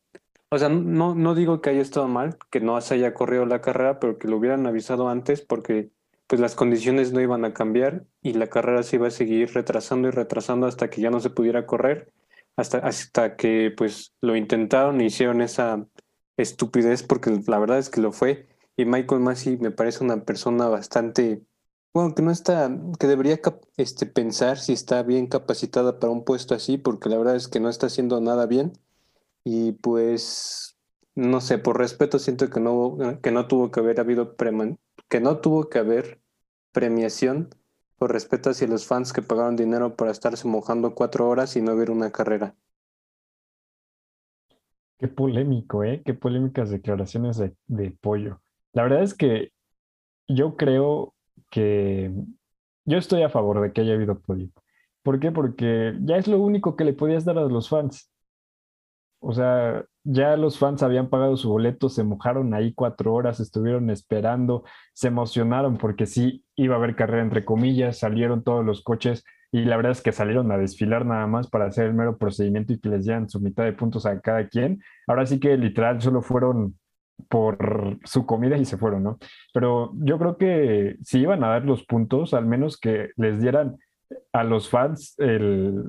o 0.50 0.58
sea, 0.58 0.70
no, 0.70 1.14
no 1.16 1.36
digo 1.36 1.62
que 1.62 1.70
haya 1.72 1.82
estado 1.82 2.08
mal, 2.08 2.38
que 2.50 2.62
no 2.62 2.80
se 2.82 2.96
haya 2.96 3.14
corrido 3.14 3.46
la 3.46 3.62
carrera, 3.62 4.00
pero 4.00 4.18
que 4.18 4.28
lo 4.28 4.38
hubieran 4.38 4.66
avisado 4.66 5.10
antes 5.10 5.42
porque 5.42 5.92
pues 6.28 6.42
las 6.42 6.56
condiciones 6.56 7.12
no 7.14 7.22
iban 7.22 7.46
a 7.46 7.54
cambiar 7.54 8.06
y 8.22 8.34
la 8.34 8.48
carrera 8.48 8.84
se 8.84 8.98
iba 8.98 9.08
a 9.08 9.12
seguir 9.12 9.54
retrasando 9.54 10.08
y 10.10 10.12
retrasando 10.12 10.68
hasta 10.68 10.90
que 10.90 11.02
ya 11.02 11.10
no 11.10 11.20
se 11.20 11.30
pudiera 11.30 11.66
correr, 11.66 12.14
hasta, 12.56 12.80
hasta 12.80 13.36
que 13.36 13.74
pues 13.76 14.14
lo 14.22 14.36
intentaron 14.36 15.02
e 15.02 15.06
hicieron 15.06 15.42
esa 15.42 15.86
estupidez 16.38 17.04
porque 17.04 17.42
la 17.48 17.60
verdad 17.60 17.80
es 17.80 17.90
que 17.90 18.02
lo 18.02 18.12
fue. 18.12 18.48
Y 18.78 18.86
Michael 18.86 19.22
Massey 19.22 19.58
me 19.58 19.72
parece 19.72 20.04
una 20.04 20.24
persona 20.24 20.68
bastante, 20.68 21.44
bueno, 21.94 22.14
que 22.16 22.22
no 22.22 22.32
está, 22.32 22.70
que 23.00 23.08
debería 23.08 23.40
este, 23.78 24.06
pensar 24.06 24.60
si 24.60 24.74
está 24.74 25.04
bien 25.04 25.28
capacitada 25.28 26.00
para 26.00 26.12
un 26.12 26.24
puesto 26.26 26.56
así, 26.56 26.78
porque 26.78 27.10
la 27.10 27.18
verdad 27.18 27.36
es 27.36 27.48
que 27.48 27.60
no 27.60 27.70
está 27.70 27.88
haciendo 27.88 28.22
nada 28.22 28.46
bien 28.46 28.74
y 29.50 29.72
pues, 29.72 30.78
no 31.16 31.40
sé, 31.40 31.58
por 31.58 31.78
respeto 31.78 32.20
siento 32.20 32.50
que 32.50 32.60
no, 32.60 32.98
que 33.24 33.32
no 33.32 33.48
tuvo 33.48 33.72
que 33.72 33.80
haber 33.80 34.02
habido 34.02 34.36
que 35.08 35.22
no 35.22 35.38
tuvo 35.38 35.70
que 35.70 35.80
haber 35.80 36.20
premiación 36.74 37.48
por 37.98 38.12
respeto 38.12 38.50
hacia 38.50 38.68
los 38.68 38.86
fans 38.86 39.14
que 39.14 39.22
pagaron 39.22 39.56
dinero 39.56 39.96
para 39.96 40.12
estarse 40.12 40.50
mojando 40.50 40.94
cuatro 40.96 41.30
horas 41.30 41.56
y 41.56 41.62
no 41.62 41.78
ver 41.78 41.92
una 41.92 42.12
carrera. 42.12 42.56
Qué 45.00 45.08
polémico, 45.08 45.86
¿eh? 45.86 46.02
Qué 46.06 46.14
polémicas 46.14 46.70
declaraciones 46.70 47.42
de, 47.68 47.92
pollo. 48.02 48.42
La 48.74 48.84
verdad 48.84 49.02
es 49.02 49.14
que 49.14 49.54
yo 50.28 50.58
creo 50.58 51.16
que 51.50 52.12
yo 52.84 52.98
estoy 52.98 53.24
a 53.24 53.30
favor 53.30 53.62
de 53.62 53.72
que 53.72 53.80
haya 53.80 53.94
habido 53.94 54.20
podio. 54.20 54.50
¿Por 55.04 55.22
qué? 55.22 55.32
Porque 55.32 55.98
ya 56.02 56.18
es 56.18 56.28
lo 56.28 56.38
único 56.42 56.76
que 56.76 56.84
le 56.84 56.92
podías 56.92 57.24
dar 57.24 57.38
a 57.38 57.46
los 57.46 57.70
fans. 57.70 58.12
O 59.20 59.34
sea, 59.34 59.84
ya 60.04 60.38
los 60.38 60.60
fans 60.60 60.84
habían 60.84 61.10
pagado 61.10 61.36
su 61.38 61.50
boleto, 61.50 61.90
se 61.90 62.04
mojaron 62.04 62.54
ahí 62.54 62.74
cuatro 62.74 63.14
horas, 63.14 63.40
estuvieron 63.40 63.90
esperando, 63.90 64.64
se 64.94 65.08
emocionaron 65.08 65.78
porque 65.78 66.06
sí 66.06 66.46
iba 66.56 66.76
a 66.76 66.78
haber 66.78 66.96
carrera 66.96 67.24
entre 67.24 67.44
comillas, 67.44 68.00
salieron 68.00 68.44
todos 68.44 68.64
los 68.64 68.84
coches 68.84 69.24
y 69.52 69.66
la 69.66 69.78
verdad 69.78 69.94
es 69.94 70.02
que 70.02 70.12
salieron 70.12 70.52
a 70.52 70.58
desfilar 70.58 71.06
nada 71.06 71.26
más 71.28 71.50
para 71.50 71.66
hacer 71.66 71.88
el 71.88 71.94
mero 71.94 72.18
procedimiento 72.18 72.74
y 72.74 72.80
que 72.80 72.90
les 72.90 73.06
dieran 73.06 73.30
su 73.30 73.40
mitad 73.40 73.64
de 73.64 73.74
puntos 73.74 74.06
a 74.06 74.20
cada 74.20 74.48
quien. 74.48 74.82
Ahora 75.08 75.26
sí 75.26 75.40
que 75.40 75.58
literal 75.58 76.02
solo 76.02 76.22
fueron 76.22 76.78
por 77.30 77.98
su 78.04 78.26
comida 78.26 78.58
y 78.58 78.66
se 78.66 78.78
fueron, 78.78 79.04
¿no? 79.04 79.18
Pero 79.54 79.92
yo 79.96 80.20
creo 80.20 80.38
que 80.38 80.98
si 81.02 81.20
iban 81.20 81.44
a 81.44 81.50
dar 81.50 81.66
los 81.66 81.84
puntos, 81.86 82.34
al 82.34 82.46
menos 82.46 82.80
que 82.80 83.10
les 83.16 83.42
dieran 83.42 83.78
a 84.32 84.44
los 84.44 84.70
fans 84.70 85.16
el, 85.18 85.84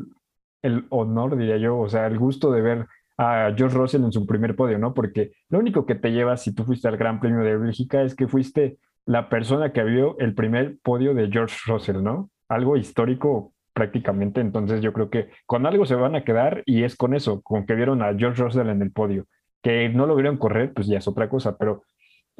el 0.62 0.86
honor, 0.90 1.36
diría 1.36 1.58
yo, 1.58 1.78
o 1.78 1.88
sea, 1.88 2.06
el 2.06 2.18
gusto 2.18 2.50
de 2.50 2.62
ver 2.62 2.86
a 3.18 3.52
George 3.56 3.76
Russell 3.76 4.04
en 4.04 4.12
su 4.12 4.24
primer 4.26 4.54
podio, 4.54 4.78
¿no? 4.78 4.94
Porque 4.94 5.32
lo 5.50 5.58
único 5.58 5.84
que 5.84 5.96
te 5.96 6.12
llevas 6.12 6.42
si 6.42 6.54
tú 6.54 6.64
fuiste 6.64 6.86
al 6.88 6.96
Gran 6.96 7.20
Premio 7.20 7.40
de 7.40 7.56
Bélgica 7.56 8.02
es 8.02 8.14
que 8.14 8.28
fuiste 8.28 8.78
la 9.04 9.28
persona 9.28 9.72
que 9.72 9.82
vio 9.82 10.16
el 10.18 10.34
primer 10.34 10.78
podio 10.82 11.14
de 11.14 11.28
George 11.28 11.56
Russell, 11.66 12.02
¿no? 12.02 12.30
Algo 12.48 12.76
histórico 12.76 13.52
prácticamente, 13.72 14.40
entonces 14.40 14.80
yo 14.82 14.92
creo 14.92 15.10
que 15.10 15.30
con 15.46 15.66
algo 15.66 15.84
se 15.84 15.94
van 15.94 16.14
a 16.14 16.24
quedar 16.24 16.62
y 16.64 16.84
es 16.84 16.96
con 16.96 17.14
eso, 17.14 17.42
con 17.42 17.66
que 17.66 17.74
vieron 17.74 18.02
a 18.02 18.14
George 18.16 18.42
Russell 18.42 18.68
en 18.68 18.82
el 18.82 18.92
podio. 18.92 19.26
Que 19.62 19.88
no 19.88 20.06
lo 20.06 20.14
vieron 20.14 20.36
correr, 20.36 20.72
pues 20.72 20.86
ya 20.86 20.98
es 20.98 21.08
otra 21.08 21.28
cosa, 21.28 21.56
pero, 21.58 21.82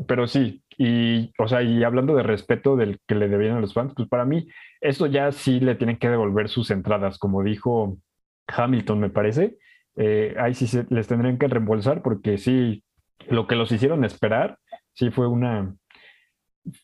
pero 0.06 0.28
sí, 0.28 0.62
y, 0.76 1.32
o 1.38 1.48
sea, 1.48 1.62
y 1.62 1.82
hablando 1.82 2.14
de 2.14 2.22
respeto 2.22 2.76
del 2.76 3.00
que 3.06 3.16
le 3.16 3.28
debían 3.28 3.56
a 3.56 3.60
los 3.60 3.74
fans, 3.74 3.92
pues 3.96 4.08
para 4.08 4.24
mí, 4.24 4.48
esto 4.80 5.06
ya 5.06 5.32
sí 5.32 5.58
le 5.58 5.74
tienen 5.74 5.96
que 5.96 6.08
devolver 6.08 6.48
sus 6.48 6.70
entradas, 6.70 7.18
como 7.18 7.42
dijo 7.42 7.98
Hamilton, 8.46 9.00
me 9.00 9.10
parece, 9.10 9.58
eh, 10.00 10.36
ahí 10.38 10.54
sí 10.54 10.68
se, 10.68 10.86
les 10.90 11.08
tendrían 11.08 11.38
que 11.38 11.48
reembolsar 11.48 12.02
porque 12.02 12.38
sí, 12.38 12.84
lo 13.28 13.48
que 13.48 13.56
los 13.56 13.72
hicieron 13.72 14.04
esperar, 14.04 14.58
sí 14.94 15.10
fue 15.10 15.26
una, 15.26 15.74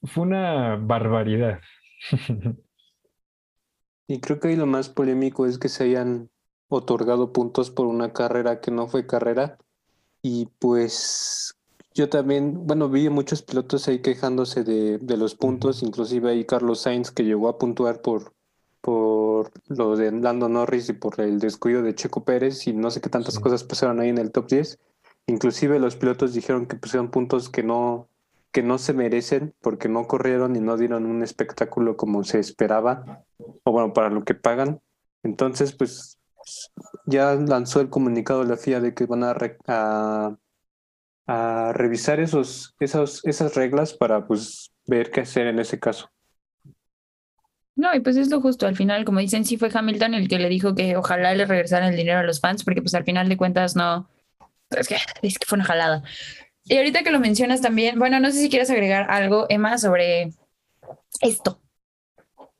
fue 0.02 0.24
una 0.24 0.76
barbaridad. 0.76 1.60
Y 4.06 4.20
creo 4.20 4.38
que 4.38 4.48
ahí 4.48 4.56
lo 4.56 4.66
más 4.66 4.90
polémico 4.90 5.46
es 5.46 5.56
que 5.56 5.70
se 5.70 5.84
hayan 5.84 6.28
otorgado 6.68 7.32
puntos 7.32 7.70
por 7.70 7.86
una 7.86 8.12
carrera 8.12 8.60
que 8.60 8.70
no 8.70 8.86
fue 8.86 9.06
carrera. 9.06 9.56
Y 10.20 10.44
pues 10.58 11.56
yo 11.94 12.10
también, 12.10 12.66
bueno, 12.66 12.90
vi 12.90 13.08
muchos 13.08 13.40
pilotos 13.40 13.88
ahí 13.88 14.02
quejándose 14.02 14.62
de, 14.62 14.98
de 14.98 15.16
los 15.16 15.34
puntos, 15.34 15.82
inclusive 15.82 16.30
ahí 16.30 16.44
Carlos 16.44 16.80
Sainz 16.80 17.10
que 17.10 17.24
llegó 17.24 17.48
a 17.48 17.56
puntuar 17.56 18.02
por, 18.02 18.34
por 18.82 19.23
lo 19.68 19.96
de 19.96 20.12
Lando 20.12 20.48
Norris 20.48 20.88
y 20.88 20.92
por 20.92 21.20
el 21.20 21.38
descuido 21.38 21.82
de 21.82 21.94
Checo 21.94 22.24
Pérez 22.24 22.66
y 22.66 22.72
no 22.72 22.90
sé 22.90 23.00
qué 23.00 23.08
tantas 23.08 23.38
cosas 23.38 23.64
pasaron 23.64 24.00
ahí 24.00 24.08
en 24.08 24.18
el 24.18 24.30
top 24.32 24.48
10. 24.48 24.78
Inclusive 25.26 25.78
los 25.78 25.96
pilotos 25.96 26.34
dijeron 26.34 26.66
que 26.66 26.76
pusieron 26.76 27.10
puntos 27.10 27.48
que 27.48 27.62
no, 27.62 28.08
que 28.52 28.62
no 28.62 28.78
se 28.78 28.92
merecen 28.92 29.54
porque 29.60 29.88
no 29.88 30.06
corrieron 30.06 30.54
y 30.54 30.60
no 30.60 30.76
dieron 30.76 31.06
un 31.06 31.22
espectáculo 31.22 31.96
como 31.96 32.22
se 32.24 32.38
esperaba, 32.38 33.24
o 33.64 33.72
bueno, 33.72 33.92
para 33.92 34.10
lo 34.10 34.24
que 34.24 34.34
pagan. 34.34 34.80
Entonces, 35.22 35.74
pues 35.74 36.18
ya 37.06 37.34
lanzó 37.34 37.80
el 37.80 37.90
comunicado 37.90 38.40
de 38.44 38.50
la 38.50 38.56
FIA 38.56 38.80
de 38.80 38.94
que 38.94 39.06
van 39.06 39.24
a, 39.24 40.38
a 41.26 41.72
revisar 41.72 42.20
esos, 42.20 42.74
esos, 42.78 43.24
esas 43.24 43.54
reglas 43.54 43.94
para 43.94 44.26
pues 44.26 44.72
ver 44.86 45.10
qué 45.10 45.22
hacer 45.22 45.46
en 45.46 45.58
ese 45.58 45.80
caso. 45.80 46.10
No, 47.76 47.94
y 47.94 48.00
pues 48.00 48.16
es 48.16 48.30
lo 48.30 48.40
justo. 48.40 48.66
Al 48.66 48.76
final, 48.76 49.04
como 49.04 49.20
dicen, 49.20 49.44
sí 49.44 49.56
fue 49.56 49.70
Hamilton 49.72 50.14
el 50.14 50.28
que 50.28 50.38
le 50.38 50.48
dijo 50.48 50.74
que 50.74 50.96
ojalá 50.96 51.34
le 51.34 51.44
regresaran 51.44 51.90
el 51.90 51.96
dinero 51.96 52.20
a 52.20 52.22
los 52.22 52.40
fans, 52.40 52.64
porque 52.64 52.82
pues 52.82 52.94
al 52.94 53.04
final 53.04 53.28
de 53.28 53.36
cuentas 53.36 53.74
no. 53.74 54.08
Es 54.70 54.88
que, 54.88 54.96
es 55.22 55.38
que 55.38 55.46
fue 55.46 55.56
una 55.56 55.64
jalada. 55.64 56.02
Y 56.64 56.76
ahorita 56.76 57.02
que 57.02 57.10
lo 57.10 57.20
mencionas 57.20 57.60
también, 57.60 57.98
bueno, 57.98 58.20
no 58.20 58.30
sé 58.30 58.38
si 58.38 58.48
quieres 58.48 58.70
agregar 58.70 59.10
algo, 59.10 59.46
Emma, 59.48 59.76
sobre 59.76 60.30
esto. 61.20 61.60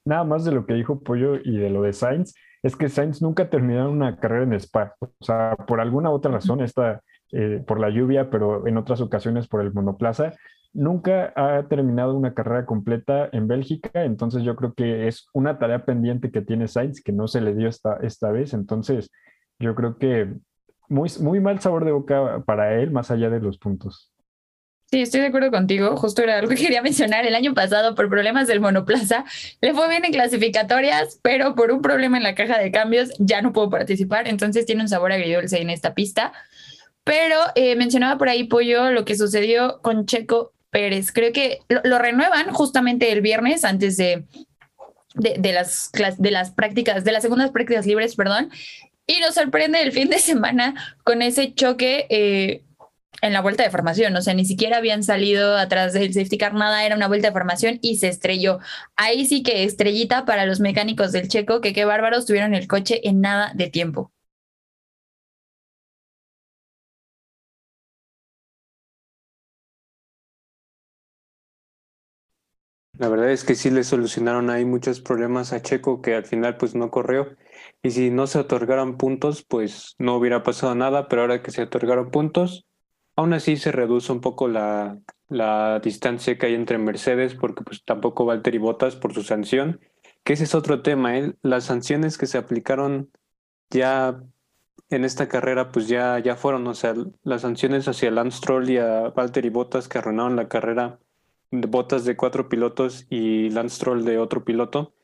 Nada 0.05 0.25
más 0.25 0.45
de 0.45 0.53
lo 0.53 0.67
que 0.67 0.75
dijo 0.75 1.01
Pollo 1.01 1.37
y 1.43 1.57
de 1.57 1.71
lo 1.71 1.83
de 1.83 1.93
Sainz, 1.95 2.35
es 2.63 2.77
que 2.77 2.89
Sainz 2.89 3.23
nunca 3.23 3.49
terminó 3.49 3.91
una 3.91 4.19
carrera 4.19 4.45
en 4.45 4.53
Spa. 4.55 4.95
O 5.01 5.09
sea, 5.21 5.57
por 5.57 5.81
alguna 5.81 6.11
otra 6.11 6.33
razón, 6.33 6.61
esta, 6.61 7.03
eh, 7.33 7.63
por 7.67 7.81
la 7.81 7.89
lluvia, 7.89 8.31
pero 8.31 8.67
en 8.67 8.77
otras 8.77 9.01
ocasiones 9.01 9.49
por 9.49 9.63
el 9.63 9.73
monoplaza, 9.73 10.35
nunca 10.75 11.33
ha 11.37 11.67
terminado 11.69 12.15
una 12.15 12.35
carrera 12.35 12.67
completa 12.67 13.29
en 13.33 13.49
Bélgica, 13.49 14.05
entonces 14.05 14.43
yo 14.43 14.57
creo 14.57 14.75
que 14.75 15.09
es 15.09 15.29
una 15.33 15.59
tarea 15.59 15.85
pendiente 15.85 16.31
que 16.31 16.43
tiene 16.43 16.69
Sainz 16.69 17.01
que 17.03 17.13
no 17.13 17.29
se 17.29 17.41
le 17.41 17.55
dio 17.55 17.69
esta, 17.69 17.97
esta 18.03 18.31
vez, 18.31 18.53
entonces 18.53 19.11
yo 19.59 19.75
creo 19.75 19.97
que 19.97 20.35
muy, 20.89 21.09
muy 21.21 21.41
mal 21.41 21.61
sabor 21.61 21.85
de 21.85 21.93
boca 21.93 22.43
para 22.45 22.75
él, 22.81 22.91
más 22.91 23.11
allá 23.11 23.31
de 23.31 23.41
los 23.41 23.59
puntos. 23.59 24.11
Sí, 24.91 25.01
estoy 25.01 25.23
de 25.23 25.27
acuerdo 25.29 25.51
contigo. 25.51 25.97
Justo 25.97 26.23
era 26.23 26.39
algo 26.39 26.51
que 26.51 26.57
quería 26.57 26.83
mencionar. 26.83 27.27
El 27.27 27.35
año 27.35 27.55
pasado, 27.55 27.95
por 27.95 28.09
problemas 28.09 28.47
del 28.47 28.61
monoplaza, 28.61 29.25
le 29.61 29.75
fue 29.75 29.89
bien 29.89 30.05
en 30.05 30.13
clasificatorias, 30.13 31.19
pero 31.23 31.55
por 31.55 31.73
un 31.73 31.83
problema 31.83 32.17
en 32.17 32.23
la 32.23 32.35
caja 32.35 32.59
de 32.59 32.71
cambios 32.71 33.11
ya 33.19 33.43
no 33.43 33.53
pudo 33.53 33.71
participar. 33.71 34.29
Entonces 34.29 34.67
tiene 34.67 34.83
un 34.83 34.89
sabor 34.89 35.11
agridulce 35.11 35.61
en 35.61 35.71
esta 35.71 35.95
pista. 35.95 36.33
Pero 37.03 37.37
eh, 37.55 37.77
mencionaba 37.77 38.19
por 38.19 38.29
ahí, 38.29 38.45
Pollo, 38.45 38.91
lo 38.93 39.05
que 39.05 39.17
sucedió 39.17 39.81
con 39.83 40.07
Checo 40.07 40.54
Pérez. 40.75 41.13
Creo 41.13 41.33
que 41.33 41.61
lo, 41.69 41.99
renuevan 42.01 42.53
justamente 42.53 43.13
el 43.13 43.21
viernes 43.21 43.65
antes 43.65 43.97
de, 43.97 44.25
de, 45.15 45.53
las, 45.53 45.93
de 46.19 46.31
las 46.33 46.51
prácticas, 46.51 47.05
de 47.05 47.13
las 47.13 47.23
segundas 47.23 47.53
prácticas 47.53 47.87
libres, 47.87 48.17
perdón. 48.17 48.51
Y 49.07 49.21
nos 49.21 49.37
sorprende 49.37 49.81
el 49.83 49.93
fin 49.93 50.11
de 50.11 50.19
semana 50.19 50.75
con 51.05 51.23
ese 51.23 51.55
choque 51.55 52.07
eh, 52.11 52.65
en 53.23 53.33
la 53.33 53.41
vuelta 53.41 53.63
de 53.63 53.71
formación. 53.71 54.17
O 54.17 54.21
sea, 54.21 54.35
ni 54.35 54.45
siquiera 54.45 54.79
habían 54.79 55.05
salido 55.05 55.57
atrás 55.57 55.93
del 55.93 56.13
safety 56.13 56.39
car, 56.39 56.55
nada, 56.55 56.85
era 56.85 56.97
una 56.97 57.07
vuelta 57.07 57.29
de 57.29 57.33
formación 57.33 57.79
y 57.81 57.99
se 57.99 58.09
estrelló. 58.09 58.59
Ahí 58.97 59.27
sí 59.27 59.45
que 59.45 59.63
estrellita 59.63 60.25
para 60.25 60.45
los 60.45 60.59
mecánicos 60.59 61.13
del 61.13 61.29
checo, 61.29 61.61
que 61.61 61.73
qué 61.73 61.85
bárbaros 61.85 62.27
tuvieron 62.27 62.53
el 62.53 62.67
coche 62.67 63.01
en 63.05 63.21
nada 63.21 63.53
de 63.55 63.71
tiempo. 63.71 64.11
La 72.99 73.09
verdad 73.09 73.31
es 73.31 73.43
que 73.43 73.57
sí 73.57 73.71
le 73.71 73.83
solucionaron 73.83 74.51
ahí 74.51 74.65
muchos 74.65 75.01
problemas 75.01 75.53
a 75.53 75.63
Checo 75.63 76.01
que 76.01 76.15
al 76.15 76.25
final 76.25 76.57
pues 76.57 76.75
no 76.75 76.91
corrió. 76.91 77.37
Y 77.83 77.91
si 77.91 78.11
no 78.11 78.27
se 78.27 78.39
otorgaron 78.39 78.97
puntos, 78.97 79.45
pues 79.45 79.97
no 79.99 80.17
hubiera 80.17 80.43
pasado 80.43 80.75
nada, 80.75 81.09
pero 81.09 81.23
ahora 81.23 81.43
que 81.43 81.51
se 81.51 81.63
otorgaron 81.63 82.11
puntos, 82.11 82.67
aún 83.17 83.33
así 83.33 83.57
se 83.57 83.73
reduce 83.73 84.13
un 84.13 84.21
poco 84.21 84.49
la, 84.49 84.99
la 85.29 85.81
distancia 85.81 86.39
que 86.39 86.47
hay 86.47 86.55
entre 86.55 86.79
Mercedes, 86.79 87.35
porque 87.35 87.65
pues 87.65 87.85
tampoco 87.85 88.25
Valtteri 88.25 88.59
Bottas 88.59 88.97
por 88.97 89.13
su 89.13 89.23
sanción, 89.23 89.81
que 90.23 90.35
ese 90.35 90.45
es 90.45 90.55
otro 90.55 90.83
tema, 90.83 91.19
¿eh? 91.19 91.35
las 91.43 91.65
sanciones 91.65 92.17
que 92.17 92.27
se 92.27 92.39
aplicaron 92.39 93.11
ya 93.71 94.23
en 94.91 95.05
esta 95.05 95.29
carrera 95.29 95.73
pues 95.73 95.89
ya, 95.89 96.19
ya 96.21 96.37
fueron, 96.37 96.67
o 96.67 96.75
sea, 96.75 96.95
las 97.23 97.43
sanciones 97.43 97.89
hacia 97.89 98.11
Lance 98.11 98.39
Stroll 98.39 98.71
y 98.71 98.79
a 98.79 99.11
Valtteri 99.11 99.51
Bottas 99.51 99.89
que 99.89 99.99
arruinaron 99.99 100.37
la 100.37 100.49
carrera 100.49 101.01
botas 101.63 102.05
de 102.05 102.17
cuatro 102.17 102.49
pilotos 102.49 103.07
y 103.11 103.51
Lance 103.51 103.77
Stroll 103.77 104.05
de 104.05 104.19
otro 104.19 104.45
piloto, 104.45 104.95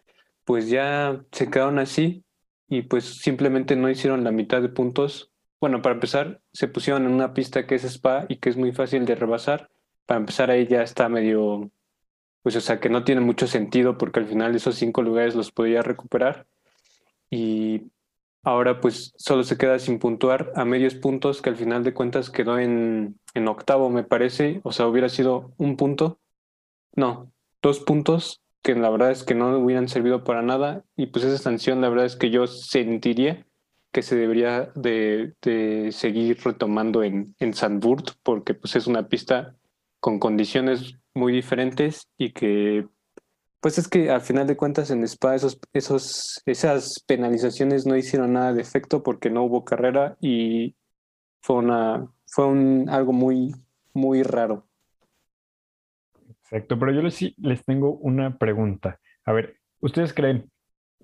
pues 0.45 0.69
ya 0.69 1.25
se 1.33 1.51
quedaron 1.51 1.79
así 1.79 2.25
y 2.69 2.83
pues 2.83 3.05
simplemente 3.05 3.77
no 3.77 3.91
hicieron 3.91 4.25
la 4.25 4.33
mitad 4.33 4.63
de 4.63 4.69
puntos. 4.69 5.33
Bueno, 5.61 5.83
para 5.83 5.95
empezar, 5.95 6.41
se 6.53 6.69
pusieron 6.69 7.05
en 7.05 7.13
una 7.13 7.35
pista 7.35 7.67
que 7.67 7.75
es 7.75 7.85
Spa 7.85 8.27
y 8.29 8.37
que 8.37 8.49
es 8.49 8.57
muy 8.57 8.73
fácil 8.73 9.05
de 9.05 9.17
rebasar. 9.17 9.71
Para 10.07 10.21
empezar 10.21 10.51
ahí 10.51 10.67
ya 10.67 10.83
está 10.83 11.09
medio, 11.09 11.71
pues 12.43 12.57
o 12.57 12.61
sea 12.61 12.81
que 12.81 12.89
no 12.89 13.05
tiene 13.05 13.21
mucho 13.21 13.47
sentido 13.47 13.99
porque 13.99 14.21
al 14.21 14.27
final 14.27 14.55
esos 14.55 14.77
cinco 14.77 15.03
lugares 15.03 15.35
los 15.35 15.53
podía 15.53 15.83
recuperar. 15.83 16.47
Y 17.31 17.91
ahora 18.43 18.81
pues 18.81 19.13
solo 19.17 19.45
se 19.45 19.59
queda 19.59 19.79
sin 19.79 19.99
puntuar 19.99 20.53
a 20.57 20.65
medios 20.65 20.95
puntos 20.95 21.43
que 21.43 21.51
al 21.51 21.57
final 21.57 21.85
de 21.85 21.95
cuentas 21.95 22.31
quedó 22.31 22.59
en, 22.59 23.19
en 23.35 23.49
octavo 23.49 23.91
me 23.91 24.05
parece. 24.05 24.61
O 24.65 24.73
sea, 24.73 24.87
hubiera 24.87 25.09
sido 25.09 25.53
un 25.59 25.77
punto 25.77 26.19
no, 26.95 27.33
dos 27.63 27.81
puntos 27.81 28.41
que 28.63 28.75
la 28.75 28.91
verdad 28.91 29.11
es 29.11 29.25
que 29.25 29.35
no 29.35 29.59
hubieran 29.59 29.89
servido 29.89 30.25
para 30.25 30.43
nada 30.43 30.85
y 30.97 31.07
pues 31.07 31.25
esa 31.25 31.39
sanción 31.39 31.81
la 31.81 31.89
verdad 31.89 32.07
es 32.07 32.17
que 32.17 32.31
yo 32.31 32.47
sentiría 32.47 33.47
que 33.93 34.03
se 34.03 34.17
debería 34.17 34.71
de, 34.75 35.35
seguir 35.93 36.39
retomando 36.45 37.03
en, 37.03 37.35
en 37.39 37.55
Sandburg 37.55 38.05
porque 38.23 38.55
pues 38.55 38.77
es 38.77 38.87
una 38.87 39.09
pista 39.09 39.57
con 39.99 40.19
condiciones 40.19 40.95
muy 41.15 41.33
diferentes 41.33 42.09
y 42.17 42.33
que 42.33 42.87
pues 43.61 43.77
es 43.79 43.89
que 43.89 44.11
al 44.11 44.23
final 44.23 44.47
de 44.47 44.57
cuentas 44.57 44.91
en 44.91 45.05
Spa 45.05 45.35
esos, 45.35 45.59
esos, 45.73 46.43
esas 46.47 47.05
penalizaciones 47.07 47.87
no 47.87 47.97
hicieron 47.97 48.33
nada 48.33 48.53
de 48.55 48.63
efecto 48.63 49.03
porque 49.03 49.31
no 49.31 49.45
hubo 49.45 49.65
carrera 49.65 50.17
y 50.21 50.75
fue 51.41 51.57
una 51.57 52.11
fue 52.27 52.47
un, 52.47 52.89
algo 52.89 53.13
muy 53.13 53.55
muy 53.93 54.23
raro. 54.23 54.70
Exacto, 56.51 56.79
pero 56.79 56.93
yo 56.93 57.03
les, 57.03 57.21
les 57.39 57.65
tengo 57.65 57.95
una 57.95 58.37
pregunta. 58.37 58.99
A 59.25 59.33
ver, 59.33 59.57
¿ustedes 59.81 60.13
creen 60.13 60.51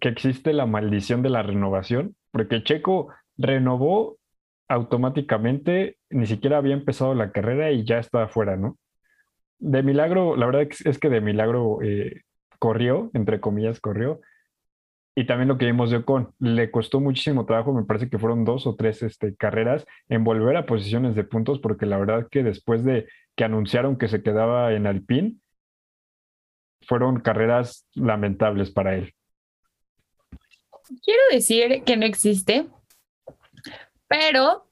que 0.00 0.08
existe 0.08 0.52
la 0.52 0.66
maldición 0.66 1.22
de 1.22 1.30
la 1.30 1.42
renovación? 1.42 2.16
Porque 2.32 2.62
Checo 2.62 3.08
renovó 3.36 4.18
automáticamente, 4.68 5.98
ni 6.10 6.26
siquiera 6.26 6.58
había 6.58 6.74
empezado 6.74 7.14
la 7.14 7.30
carrera 7.30 7.70
y 7.70 7.84
ya 7.84 7.98
está 7.98 8.24
afuera, 8.24 8.56
¿no? 8.56 8.76
De 9.58 9.82
milagro, 9.82 10.36
la 10.36 10.46
verdad 10.46 10.68
es 10.84 10.98
que 10.98 11.08
de 11.08 11.20
milagro 11.20 11.78
eh, 11.82 12.22
corrió, 12.58 13.10
entre 13.14 13.40
comillas, 13.40 13.80
corrió. 13.80 14.20
Y 15.18 15.24
también 15.24 15.48
lo 15.48 15.56
que 15.56 15.64
vimos 15.64 15.90
de 15.90 15.96
Ocon, 15.96 16.34
le 16.40 16.70
costó 16.70 17.00
muchísimo 17.00 17.46
trabajo, 17.46 17.72
me 17.72 17.84
parece 17.84 18.10
que 18.10 18.18
fueron 18.18 18.44
dos 18.44 18.66
o 18.66 18.76
tres 18.76 19.02
este, 19.02 19.34
carreras 19.34 19.86
en 20.10 20.24
volver 20.24 20.58
a 20.58 20.66
posiciones 20.66 21.14
de 21.14 21.24
puntos, 21.24 21.58
porque 21.58 21.86
la 21.86 21.96
verdad 21.96 22.28
que 22.30 22.42
después 22.42 22.84
de 22.84 23.08
que 23.34 23.44
anunciaron 23.44 23.96
que 23.96 24.08
se 24.08 24.22
quedaba 24.22 24.74
en 24.74 24.86
Alpine, 24.86 25.36
fueron 26.82 27.20
carreras 27.20 27.86
lamentables 27.94 28.70
para 28.70 28.94
él. 28.94 29.14
Quiero 31.02 31.22
decir 31.32 31.82
que 31.84 31.96
no 31.96 32.04
existe, 32.04 32.66
pero 34.08 34.68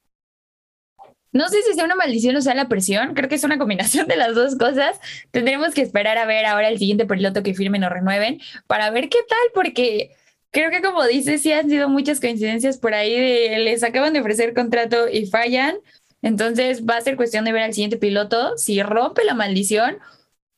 no 1.32 1.48
sé 1.48 1.62
si 1.62 1.72
sea 1.72 1.86
una 1.86 1.96
maldición 1.96 2.36
o 2.36 2.42
sea 2.42 2.54
la 2.54 2.68
presión. 2.68 3.14
Creo 3.14 3.30
que 3.30 3.36
es 3.36 3.44
una 3.44 3.58
combinación 3.58 4.06
de 4.08 4.16
las 4.16 4.34
dos 4.34 4.56
cosas. 4.56 5.00
Tendremos 5.30 5.72
que 5.72 5.80
esperar 5.80 6.18
a 6.18 6.26
ver 6.26 6.44
ahora 6.44 6.68
el 6.68 6.78
siguiente 6.78 7.06
piloto 7.06 7.42
que 7.42 7.54
firmen 7.54 7.82
o 7.82 7.88
renueven 7.88 8.40
para 8.66 8.90
ver 8.90 9.08
qué 9.08 9.18
tal, 9.26 9.48
porque 9.54 10.14
creo 10.54 10.70
que 10.70 10.80
como 10.80 11.04
dices, 11.04 11.42
sí 11.42 11.52
han 11.52 11.68
sido 11.68 11.88
muchas 11.90 12.20
coincidencias 12.20 12.78
por 12.78 12.94
ahí 12.94 13.12
de 13.18 13.58
les 13.58 13.82
acaban 13.82 14.14
de 14.14 14.20
ofrecer 14.20 14.54
contrato 14.54 15.08
y 15.08 15.26
fallan 15.26 15.76
entonces 16.22 16.86
va 16.86 16.96
a 16.96 17.00
ser 17.02 17.16
cuestión 17.16 17.44
de 17.44 17.52
ver 17.52 17.64
al 17.64 17.74
siguiente 17.74 17.98
piloto 17.98 18.56
si 18.56 18.82
rompe 18.82 19.24
la 19.24 19.34
maldición 19.34 19.98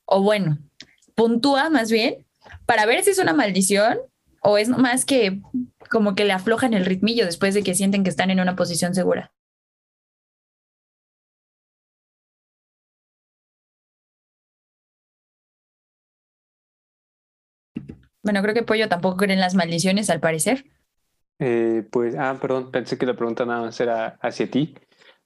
o 0.05 0.21
bueno, 0.21 0.59
puntúa 1.15 1.69
más 1.69 1.91
bien 1.91 2.25
para 2.65 2.85
ver 2.85 3.03
si 3.03 3.09
es 3.09 3.17
una 3.17 3.33
maldición 3.33 3.97
o 4.41 4.57
es 4.57 4.69
más 4.69 5.03
que 5.03 5.41
como 5.89 6.15
que 6.15 6.25
le 6.25 6.33
aflojan 6.33 6.73
el 6.73 6.85
ritmillo 6.85 7.25
después 7.25 7.53
de 7.53 7.63
que 7.63 7.75
sienten 7.75 8.03
que 8.03 8.09
están 8.09 8.29
en 8.29 8.39
una 8.39 8.55
posición 8.55 8.93
segura. 8.93 9.31
Bueno, 18.27 18.41
creo 18.41 18.53
que 18.53 18.63
Pollo 18.63 18.89
tampoco 18.89 19.15
cree 19.15 19.35
en 19.35 19.39
las 19.39 19.55
maldiciones, 19.55 20.09
al 20.09 20.19
parecer. 20.19 20.65
Eh, 21.39 21.87
pues, 21.89 22.13
ah, 22.19 22.37
perdón, 22.41 22.71
pensé 22.71 22.97
que 22.97 23.05
la 23.05 23.15
pregunta 23.15 23.45
nada 23.45 23.61
más 23.61 23.79
era 23.79 24.19
hacia 24.21 24.51
ti 24.51 24.75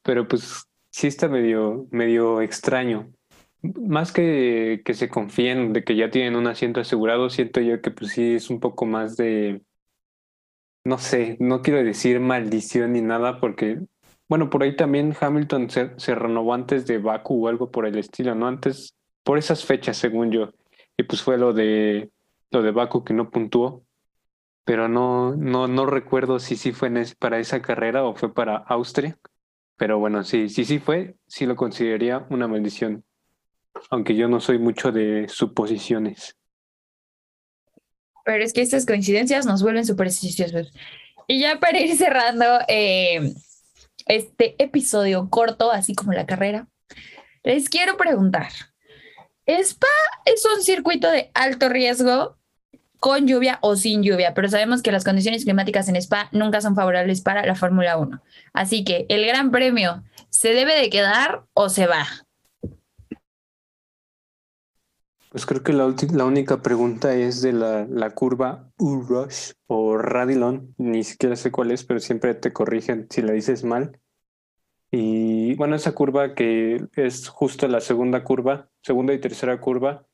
pero 0.04 0.28
pues 0.28 0.68
sí 0.92 1.08
está 1.08 1.28
medio, 1.28 1.88
medio 1.92 2.42
extraño. 2.42 3.12
Más 3.64 4.12
que 4.12 4.82
que 4.86 4.94
se 4.94 5.10
confíen 5.10 5.74
de 5.74 5.84
que 5.84 5.96
ya 5.96 6.10
tienen 6.12 6.36
un 6.36 6.48
asiento 6.48 6.80
asegurado, 6.80 7.30
siento 7.30 7.60
yo 7.62 7.82
que 7.82 7.92
pues 7.92 8.12
sí 8.12 8.36
es 8.36 8.50
un 8.50 8.60
poco 8.60 8.86
más 8.86 9.18
de, 9.18 9.64
no 10.84 10.98
sé, 10.98 11.38
no 11.40 11.62
quiero 11.62 11.84
decir 11.84 12.20
maldición 12.20 12.94
ni 12.94 13.02
nada 13.02 13.40
porque, 13.40 13.80
bueno, 14.30 14.50
por 14.50 14.64
ahí 14.64 14.76
también 14.76 15.16
Hamilton 15.20 15.70
se, 15.70 15.92
se 15.98 16.16
renovó 16.16 16.54
antes 16.54 16.88
de 16.88 16.98
Baku 16.98 17.46
o 17.46 17.50
algo 17.50 17.72
por 17.72 17.86
el 17.86 17.98
estilo, 17.98 18.36
¿no? 18.36 18.48
Antes, 18.48 18.96
por 19.24 19.38
esas 19.38 19.66
fechas, 19.66 19.98
según 19.98 20.32
yo. 20.32 20.54
Y 20.98 21.04
pues 21.04 21.22
fue 21.22 21.38
lo 21.38 21.54
de, 21.54 22.12
lo 22.52 22.62
de 22.62 22.72
Baku 22.72 23.04
que 23.04 23.14
no 23.14 23.30
puntuó 23.30 23.86
pero 24.64 24.88
no, 24.88 25.36
no, 25.36 25.68
no 25.68 25.86
recuerdo 25.86 26.40
si 26.40 26.56
sí 26.56 26.72
fue 26.72 26.92
para 27.18 27.40
esa 27.40 27.62
carrera 27.62 28.04
o 28.04 28.16
fue 28.16 28.34
para 28.34 28.58
Austria 28.58 29.18
Pero 29.76 30.00
bueno, 30.00 30.24
sí, 30.24 30.50
sí, 30.50 30.66
sí 30.66 30.80
fue, 30.80 31.16
sí 31.28 31.46
lo 31.46 31.56
consideraría 31.56 32.26
una 32.30 32.48
maldición. 32.48 33.04
Aunque 33.90 34.16
yo 34.16 34.28
no 34.28 34.40
soy 34.40 34.60
mucho 34.60 34.92
de 34.92 35.28
suposiciones. 35.28 36.38
Pero 38.24 38.44
es 38.44 38.54
que 38.54 38.62
estas 38.62 38.86
coincidencias 38.86 39.46
nos 39.46 39.64
vuelven 39.64 39.86
supersticiosos. 39.86 40.72
Y 41.28 41.40
ya 41.40 41.60
para 41.60 41.80
ir 41.80 41.96
cerrando 41.98 42.46
eh, 42.68 43.34
este 44.06 44.62
episodio 44.62 45.30
corto, 45.30 45.72
así 45.72 45.96
como 45.96 46.14
la 46.14 46.28
carrera, 46.28 46.68
les 47.44 47.70
quiero 47.70 47.98
preguntar, 47.98 48.52
¿Spa 49.48 49.88
es 50.26 50.46
un 50.46 50.62
circuito 50.62 51.10
de 51.10 51.32
alto 51.34 51.70
riesgo 51.70 52.38
con 53.02 53.28
lluvia 53.28 53.58
o 53.62 53.76
sin 53.76 54.04
lluvia? 54.04 54.34
Pero 54.34 54.48
sabemos 54.48 54.82
que 54.82 54.92
las 54.92 55.04
condiciones 55.04 55.44
climáticas 55.44 55.90
en 55.90 55.98
Spa 55.98 56.30
nunca 56.32 56.62
son 56.62 56.76
favorables 56.76 57.20
para 57.20 57.46
la 57.46 57.56
Fórmula 57.56 57.98
1. 57.98 58.22
Así 58.54 58.86
que 58.86 59.08
el 59.10 59.26
Gran 59.26 59.52
Premio, 59.52 60.04
¿se 60.30 60.54
debe 60.54 60.80
de 60.80 60.90
quedar 60.90 61.44
o 61.54 61.68
se 61.68 61.88
va? 61.88 62.06
Pues 65.32 65.46
creo 65.46 65.64
que 65.64 65.74
la, 65.74 65.94
la 66.14 66.26
única 66.26 66.62
pregunta 66.62 67.16
es 67.16 67.42
de 67.42 67.54
la, 67.54 67.88
la 67.90 68.12
curva 68.12 68.70
U-Rush 68.78 69.54
o 69.68 69.98
Radilon. 69.98 70.76
Ni 70.78 71.04
siquiera 71.04 71.36
sé 71.36 71.52
cuál 71.52 71.72
es, 71.72 71.84
pero 71.84 72.00
siempre 72.00 72.36
te 72.36 72.54
corrigen 72.54 73.08
si 73.10 73.22
la 73.24 73.32
dices 73.32 73.64
mal. 73.64 74.00
Y 74.92 75.56
bueno, 75.56 75.76
esa 75.76 75.94
curva 75.94 76.36
que 76.36 76.86
es 76.96 77.30
justo 77.30 77.68
la 77.68 77.80
segunda 77.80 78.24
curva, 78.24 78.70
segunda 78.84 79.14
y 79.14 79.22
tercera 79.22 79.60
curva, 79.60 80.06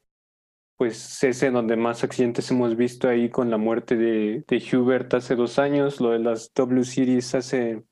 pues 0.77 1.23
es 1.23 1.43
en 1.43 1.53
donde 1.53 1.75
más 1.75 2.03
accidentes 2.03 2.49
hemos 2.51 2.75
visto 2.75 3.09
ahí 3.09 3.29
con 3.29 3.49
la 3.49 3.57
muerte 3.57 3.95
de, 3.95 4.45
de 4.47 4.77
Hubert 4.77 5.13
hace 5.15 5.35
dos 5.35 5.57
años, 5.59 5.99
lo 5.99 6.11
de 6.11 6.19
las 6.19 6.53
W 6.53 6.83
Series 6.83 7.33
hace, 7.35 7.83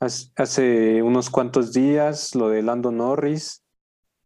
hace 0.00 1.02
unos 1.02 1.28
cuantos 1.30 1.72
días, 1.72 2.34
lo 2.34 2.48
de 2.48 2.62
Lando 2.62 2.90
Norris. 2.90 3.62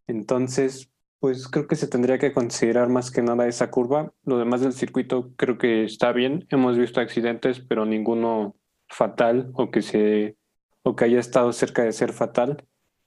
Entonces, 0.07 0.89
pues 1.19 1.47
creo 1.47 1.67
que 1.67 1.75
se 1.75 1.87
tendría 1.87 2.19
que 2.19 2.33
considerar 2.33 2.89
más 2.89 3.11
que 3.11 3.21
nada 3.21 3.47
esa 3.47 3.71
curva. 3.71 4.13
Lo 4.25 4.37
demás 4.37 4.61
del 4.61 4.73
circuito 4.73 5.31
creo 5.35 5.57
que 5.57 5.85
está 5.85 6.11
bien. 6.11 6.45
Hemos 6.49 6.77
visto 6.77 6.99
accidentes, 6.99 7.59
pero 7.61 7.85
ninguno 7.85 8.55
fatal 8.89 9.51
o 9.53 9.71
que 9.71 9.81
se 9.81 10.37
o 10.83 10.95
que 10.95 11.05
haya 11.05 11.19
estado 11.19 11.53
cerca 11.53 11.83
de 11.83 11.93
ser 11.93 12.11
fatal. 12.11 12.65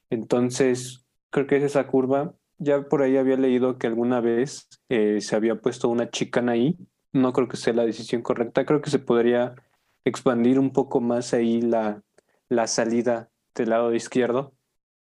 Entonces, 0.08 1.06
creo 1.30 1.46
que 1.46 1.56
es 1.56 1.64
esa 1.64 1.86
curva. 1.86 2.34
Ya 2.58 2.82
por 2.88 3.02
ahí 3.02 3.16
había 3.16 3.36
leído 3.36 3.78
que 3.78 3.86
alguna 3.86 4.20
vez 4.20 4.68
eh, 4.88 5.20
se 5.20 5.36
había 5.36 5.56
puesto 5.56 5.88
una 5.88 6.10
chicana 6.10 6.52
ahí. 6.52 6.76
No 7.12 7.32
creo 7.32 7.48
que 7.48 7.56
sea 7.56 7.74
la 7.74 7.84
decisión 7.84 8.22
correcta. 8.22 8.64
Creo 8.64 8.80
que 8.80 8.90
se 8.90 8.98
podría 8.98 9.54
expandir 10.04 10.58
un 10.58 10.72
poco 10.72 11.00
más 11.00 11.34
ahí 11.34 11.60
la, 11.60 12.02
la 12.48 12.66
salida 12.66 13.30
del 13.54 13.70
lado 13.70 13.94
izquierdo 13.94 14.54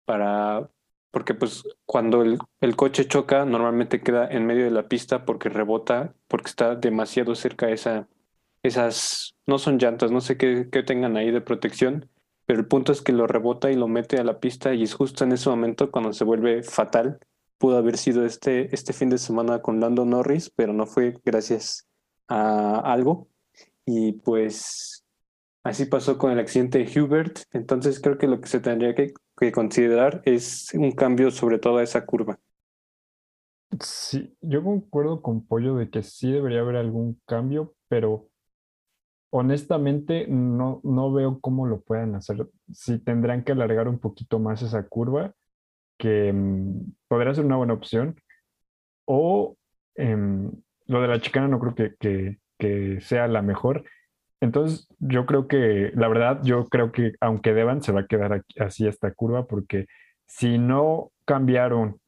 para 0.05 0.71
porque 1.11 1.35
pues 1.35 1.65
cuando 1.87 2.23
el, 2.23 2.39
el, 2.61 2.77
coche 2.77 3.07
choca 3.07 3.45
normalmente 3.45 4.01
queda 4.01 4.29
en 4.29 4.47
medio 4.47 4.65
de 4.65 4.71
la 4.71 4.89
pista 4.89 5.25
porque 5.25 5.49
rebota, 5.49 6.15
porque 6.29 6.49
está 6.49 6.77
demasiado 6.77 7.35
cerca 7.35 7.69
esa, 7.71 8.09
esas, 8.63 9.35
no 9.47 9.59
son 9.59 9.79
llantas, 9.79 10.11
no 10.13 10.21
sé 10.21 10.37
qué, 10.37 10.69
qué 10.71 10.83
tengan 10.83 11.17
ahí 11.17 11.31
de 11.31 11.41
protección, 11.41 12.09
pero 12.47 12.61
el 12.61 12.67
punto 12.67 12.93
es 12.93 13.03
que 13.03 13.13
lo 13.13 13.27
rebota 13.27 13.71
y 13.71 13.77
lo 13.77 13.89
mete 13.89 14.19
a 14.19 14.25
la 14.25 14.41
pista 14.41 14.75
y 14.75 14.83
es 14.83 14.95
justo 14.95 15.25
en 15.25 15.33
ese 15.33 15.49
momento 15.51 15.91
cuando 15.91 16.13
se 16.13 16.25
vuelve 16.25 16.63
fatal. 16.63 17.19
Pudo 17.61 17.77
haber 17.77 17.99
sido 17.99 18.25
este, 18.25 18.75
este 18.75 18.95
fin 18.95 19.11
de 19.11 19.19
semana 19.19 19.61
con 19.61 19.81
Lando 19.81 20.07
Norris, 20.07 20.49
pero 20.49 20.73
no 20.73 20.87
fue 20.87 21.21
gracias 21.23 21.87
a 22.27 22.81
algo. 22.81 23.29
Y 23.85 24.13
pues 24.13 25.05
así 25.63 25.85
pasó 25.85 26.17
con 26.17 26.33
el 26.33 26.39
accidente 26.39 26.79
de 26.79 27.01
Hubert. 27.03 27.41
Entonces 27.53 28.01
creo 28.01 28.17
que 28.17 28.29
lo 28.29 28.41
que 28.41 28.49
se 28.49 28.61
tendría 28.61 28.95
que, 28.95 29.13
que 29.37 29.53
considerar 29.53 30.23
es 30.25 30.73
un 30.73 30.93
cambio 30.93 31.31
sobre 31.31 31.59
toda 31.59 31.83
esa 31.83 32.07
curva. 32.07 32.39
Sí, 33.79 34.35
yo 34.41 34.65
concuerdo 34.65 35.21
con 35.21 35.47
Pollo 35.47 35.77
de 35.77 35.91
que 35.91 36.03
sí 36.03 36.33
debería 36.33 36.61
haber 36.61 36.77
algún 36.77 37.21
cambio, 37.27 37.75
pero 37.89 38.31
honestamente 39.31 40.27
no, 40.29 40.81
no 40.83 41.13
veo 41.13 41.41
cómo 41.41 41.67
lo 41.67 41.83
puedan 41.83 42.15
hacer. 42.15 42.49
Si 42.73 42.99
tendrán 42.99 43.45
que 43.45 43.53
alargar 43.53 43.87
un 43.87 43.99
poquito 43.99 44.39
más 44.39 44.63
esa 44.63 44.89
curva, 44.89 45.35
que 46.01 46.33
mm, 46.33 46.93
podría 47.09 47.35
ser 47.35 47.45
una 47.45 47.57
buena 47.57 47.75
opción. 47.75 48.17
O 49.07 49.57
em, 49.97 50.51
lo 50.87 51.03
de 51.03 51.09
la 51.09 51.21
chicana 51.21 51.49
no 51.49 51.61
creo 51.61 51.75
que, 51.75 51.95
que, 52.01 52.39
que, 52.59 53.01
sea 53.01 53.29
la 53.29 53.43
mejor. 53.43 53.85
Entonces 54.41 54.89
yo 54.99 55.27
creo 55.27 55.49
que, 55.49 55.93
la 55.95 56.09
verdad, 56.09 56.41
yo 56.45 56.67
creo 56.67 56.93
que 56.93 57.13
aunque 57.21 57.55
deban, 57.55 57.83
se 57.83 57.93
va 57.93 58.01
a 58.01 58.07
quedar 58.07 58.45
así 58.59 58.87
esta 58.87 59.13
curva, 59.13 59.47
porque 59.47 59.87
si 60.27 60.59
no 60.59 61.13
cambiaron 61.25 62.01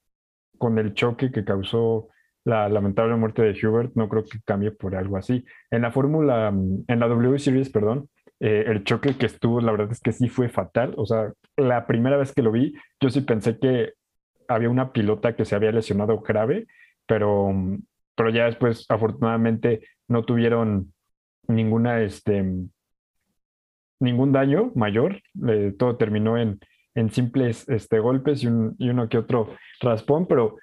con 0.58 0.78
el 0.78 0.94
choque 0.94 1.30
que 1.32 1.44
causó 1.44 2.08
la 2.44 2.68
lamentable 2.68 3.16
muerte 3.16 3.42
de 3.42 3.68
Hubert, 3.68 3.92
no 3.94 4.08
creo 4.08 4.24
que 4.24 4.40
cambie 4.44 4.72
por 4.72 4.96
algo 4.96 5.16
así. 5.16 5.44
En 5.70 5.82
la 5.82 5.92
Fórmula, 5.92 6.48
en 6.48 7.00
la 7.00 7.08
W 7.08 7.38
Series, 7.38 7.70
perdón, 7.70 8.08
eh, 8.40 8.64
el 8.66 8.82
choque 8.84 9.16
que 9.16 9.26
estuvo, 9.26 9.60
la 9.60 9.70
verdad 9.70 9.92
es 9.92 10.00
que 10.00 10.12
sí 10.12 10.28
fue 10.28 10.48
fatal. 10.48 10.94
O 10.96 11.06
sea, 11.06 11.32
la 11.56 11.86
primera 11.86 12.16
vez 12.16 12.32
que 12.32 12.42
lo 12.42 12.52
vi, 12.52 12.74
yo 13.00 13.10
sí 13.10 13.20
pensé 13.20 13.58
que 13.58 13.94
había 14.48 14.70
una 14.70 14.92
pilota 14.92 15.34
que 15.34 15.44
se 15.44 15.54
había 15.54 15.72
lesionado 15.72 16.20
grave, 16.20 16.66
pero, 17.06 17.52
pero 18.14 18.30
ya 18.30 18.46
después, 18.46 18.86
afortunadamente, 18.88 19.86
no 20.08 20.24
tuvieron 20.24 20.92
ninguna, 21.48 22.00
este, 22.02 22.44
ningún 24.00 24.32
daño 24.32 24.72
mayor. 24.74 25.20
Todo 25.78 25.96
terminó 25.96 26.38
en, 26.38 26.60
en 26.94 27.10
simples 27.10 27.68
este, 27.68 27.98
golpes 27.98 28.42
y, 28.42 28.48
un, 28.48 28.76
y 28.78 28.88
uno 28.90 29.08
que 29.08 29.18
otro 29.18 29.54
raspón, 29.80 30.26
pero 30.26 30.56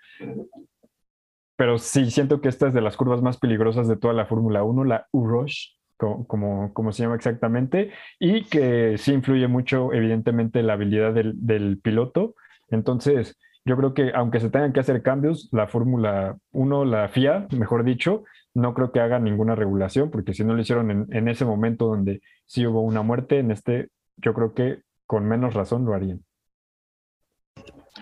pero 1.60 1.78
sí 1.78 2.10
siento 2.10 2.40
que 2.40 2.48
esta 2.48 2.70
es 2.70 2.74
de 2.74 2.80
las 2.80 2.96
curvas 2.96 3.22
más 3.22 3.38
peligrosas 3.38 3.90
de 3.90 3.98
toda 3.98 4.14
la 4.14 4.26
Fórmula 4.26 4.64
1, 4.64 4.86
la 4.86 5.08
U-Rush, 5.12 5.72
como, 6.00 6.74
como, 6.74 6.92
se 6.92 7.04
llama 7.04 7.16
exactamente, 7.16 7.92
y 8.20 8.46
que 8.46 8.98
sí 8.98 9.14
influye 9.14 9.48
mucho, 9.48 9.94
evidentemente, 9.94 10.64
la 10.64 10.74
habilidad 10.74 11.14
del, 11.14 11.34
del 11.46 11.80
piloto. 11.80 12.36
Entonces, 12.70 13.38
yo 13.66 13.76
creo 13.78 13.94
que 13.94 14.12
aunque 14.16 14.40
se 14.40 14.50
tengan 14.50 14.74
que 14.74 14.80
hacer 14.80 15.04
cambios, 15.04 15.50
la 15.52 15.68
Fórmula 15.68 16.38
1, 16.52 16.86
la 16.86 17.10
FIA, 17.10 17.48
mejor 17.52 17.84
dicho, 17.84 18.24
no 18.54 18.74
creo 18.74 18.92
que 18.92 19.02
haga 19.02 19.20
ninguna 19.20 19.56
regulación, 19.56 20.10
porque 20.10 20.34
si 20.34 20.44
no 20.44 20.54
lo 20.54 20.62
hicieron 20.62 20.90
en, 20.90 21.08
en 21.12 21.28
ese 21.28 21.46
momento 21.46 21.88
donde 21.88 22.22
sí 22.46 22.66
hubo 22.66 22.82
una 22.82 23.02
muerte, 23.02 23.40
en 23.40 23.52
este, 23.52 23.90
yo 24.18 24.34
creo 24.34 24.54
que 24.54 24.80
con 25.06 25.26
menos 25.26 25.54
razón 25.54 25.86
lo 25.86 25.94
harían. 25.94 26.24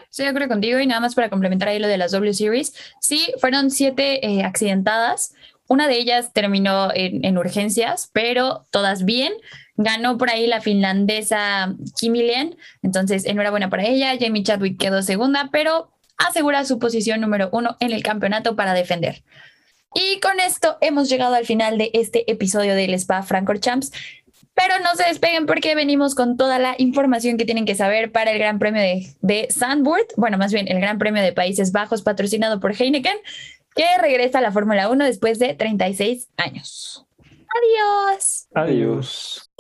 Estoy 0.10 0.26
de 0.26 0.30
acuerdo 0.30 0.50
contigo 0.50 0.80
y 0.80 0.88
nada 0.88 1.02
más 1.02 1.16
para 1.16 1.30
complementar 1.30 1.70
ahí 1.70 1.80
lo 1.80 1.88
de 1.88 1.98
las 1.98 2.12
W 2.12 2.34
Series. 2.34 2.74
Sí, 3.00 3.34
fueron 3.40 3.72
siete 3.72 4.26
eh, 4.26 4.44
accidentadas. 4.44 5.34
Una 5.68 5.88
de 5.88 5.98
ellas 5.98 6.34
terminó 6.34 6.90
en, 6.94 7.26
en, 7.26 7.38
urgencias, 7.38 8.10
pero 8.14 8.66
todas 8.72 9.06
bien. 9.06 9.34
Ganó 9.76 10.18
por 10.18 10.30
ahí 10.30 10.48
la 10.48 10.62
finlandesa 10.62 11.76
Kimi 12.00 12.24
Lien, 12.24 12.58
entonces 12.82 13.26
enhorabuena 13.26 13.70
para 13.70 13.86
ella. 13.86 14.16
Jamie 14.20 14.44
Chadwick 14.44 14.80
quedó 14.80 15.02
segunda, 15.04 15.50
pero 15.52 15.92
asegura 16.18 16.66
su 16.66 16.80
posición 16.80 17.22
número 17.22 17.50
uno 17.52 17.78
en 17.80 17.92
el 17.92 18.04
campeonato 18.04 18.56
para 18.56 18.74
defender. 18.74 19.24
Y 19.94 20.20
con 20.20 20.40
esto 20.40 20.78
hemos 20.82 21.10
llegado 21.10 21.36
al 21.36 21.46
final 21.46 21.78
de 21.78 21.92
este 21.94 22.30
episodio 22.32 22.76
del 22.76 22.94
Spa 22.94 23.24
Francorchamps. 23.24 23.92
Pero 24.54 24.74
no 24.80 24.96
se 24.96 25.08
despeguen 25.08 25.46
porque 25.46 25.76
venimos 25.76 26.16
con 26.16 26.36
toda 26.36 26.58
la 26.58 26.74
información 26.80 27.38
que 27.38 27.46
tienen 27.46 27.66
que 27.66 27.76
saber 27.76 28.12
para 28.12 28.32
el 28.32 28.40
Gran 28.40 28.58
Premio 28.58 28.82
de, 28.82 29.08
de 29.22 29.48
Sandburg, 29.52 30.08
bueno, 30.18 30.40
más 30.40 30.52
bien 30.52 30.68
el 30.68 30.80
Gran 30.80 30.98
Premio 30.98 31.22
de 31.22 31.32
Países 31.32 31.72
Bajos 31.72 32.02
patrocinado 32.02 32.60
por 32.60 32.74
Heineken, 32.74 33.18
que 33.78 33.98
regresa 34.02 34.40
a 34.40 34.42
la 34.42 34.52
Fórmula 34.52 34.90
1 34.90 35.06
después 35.06 35.40
de 35.40 35.54
36 35.54 36.30
años. 36.38 37.06
Adiós. 37.58 38.48
Adiós. 38.54 39.52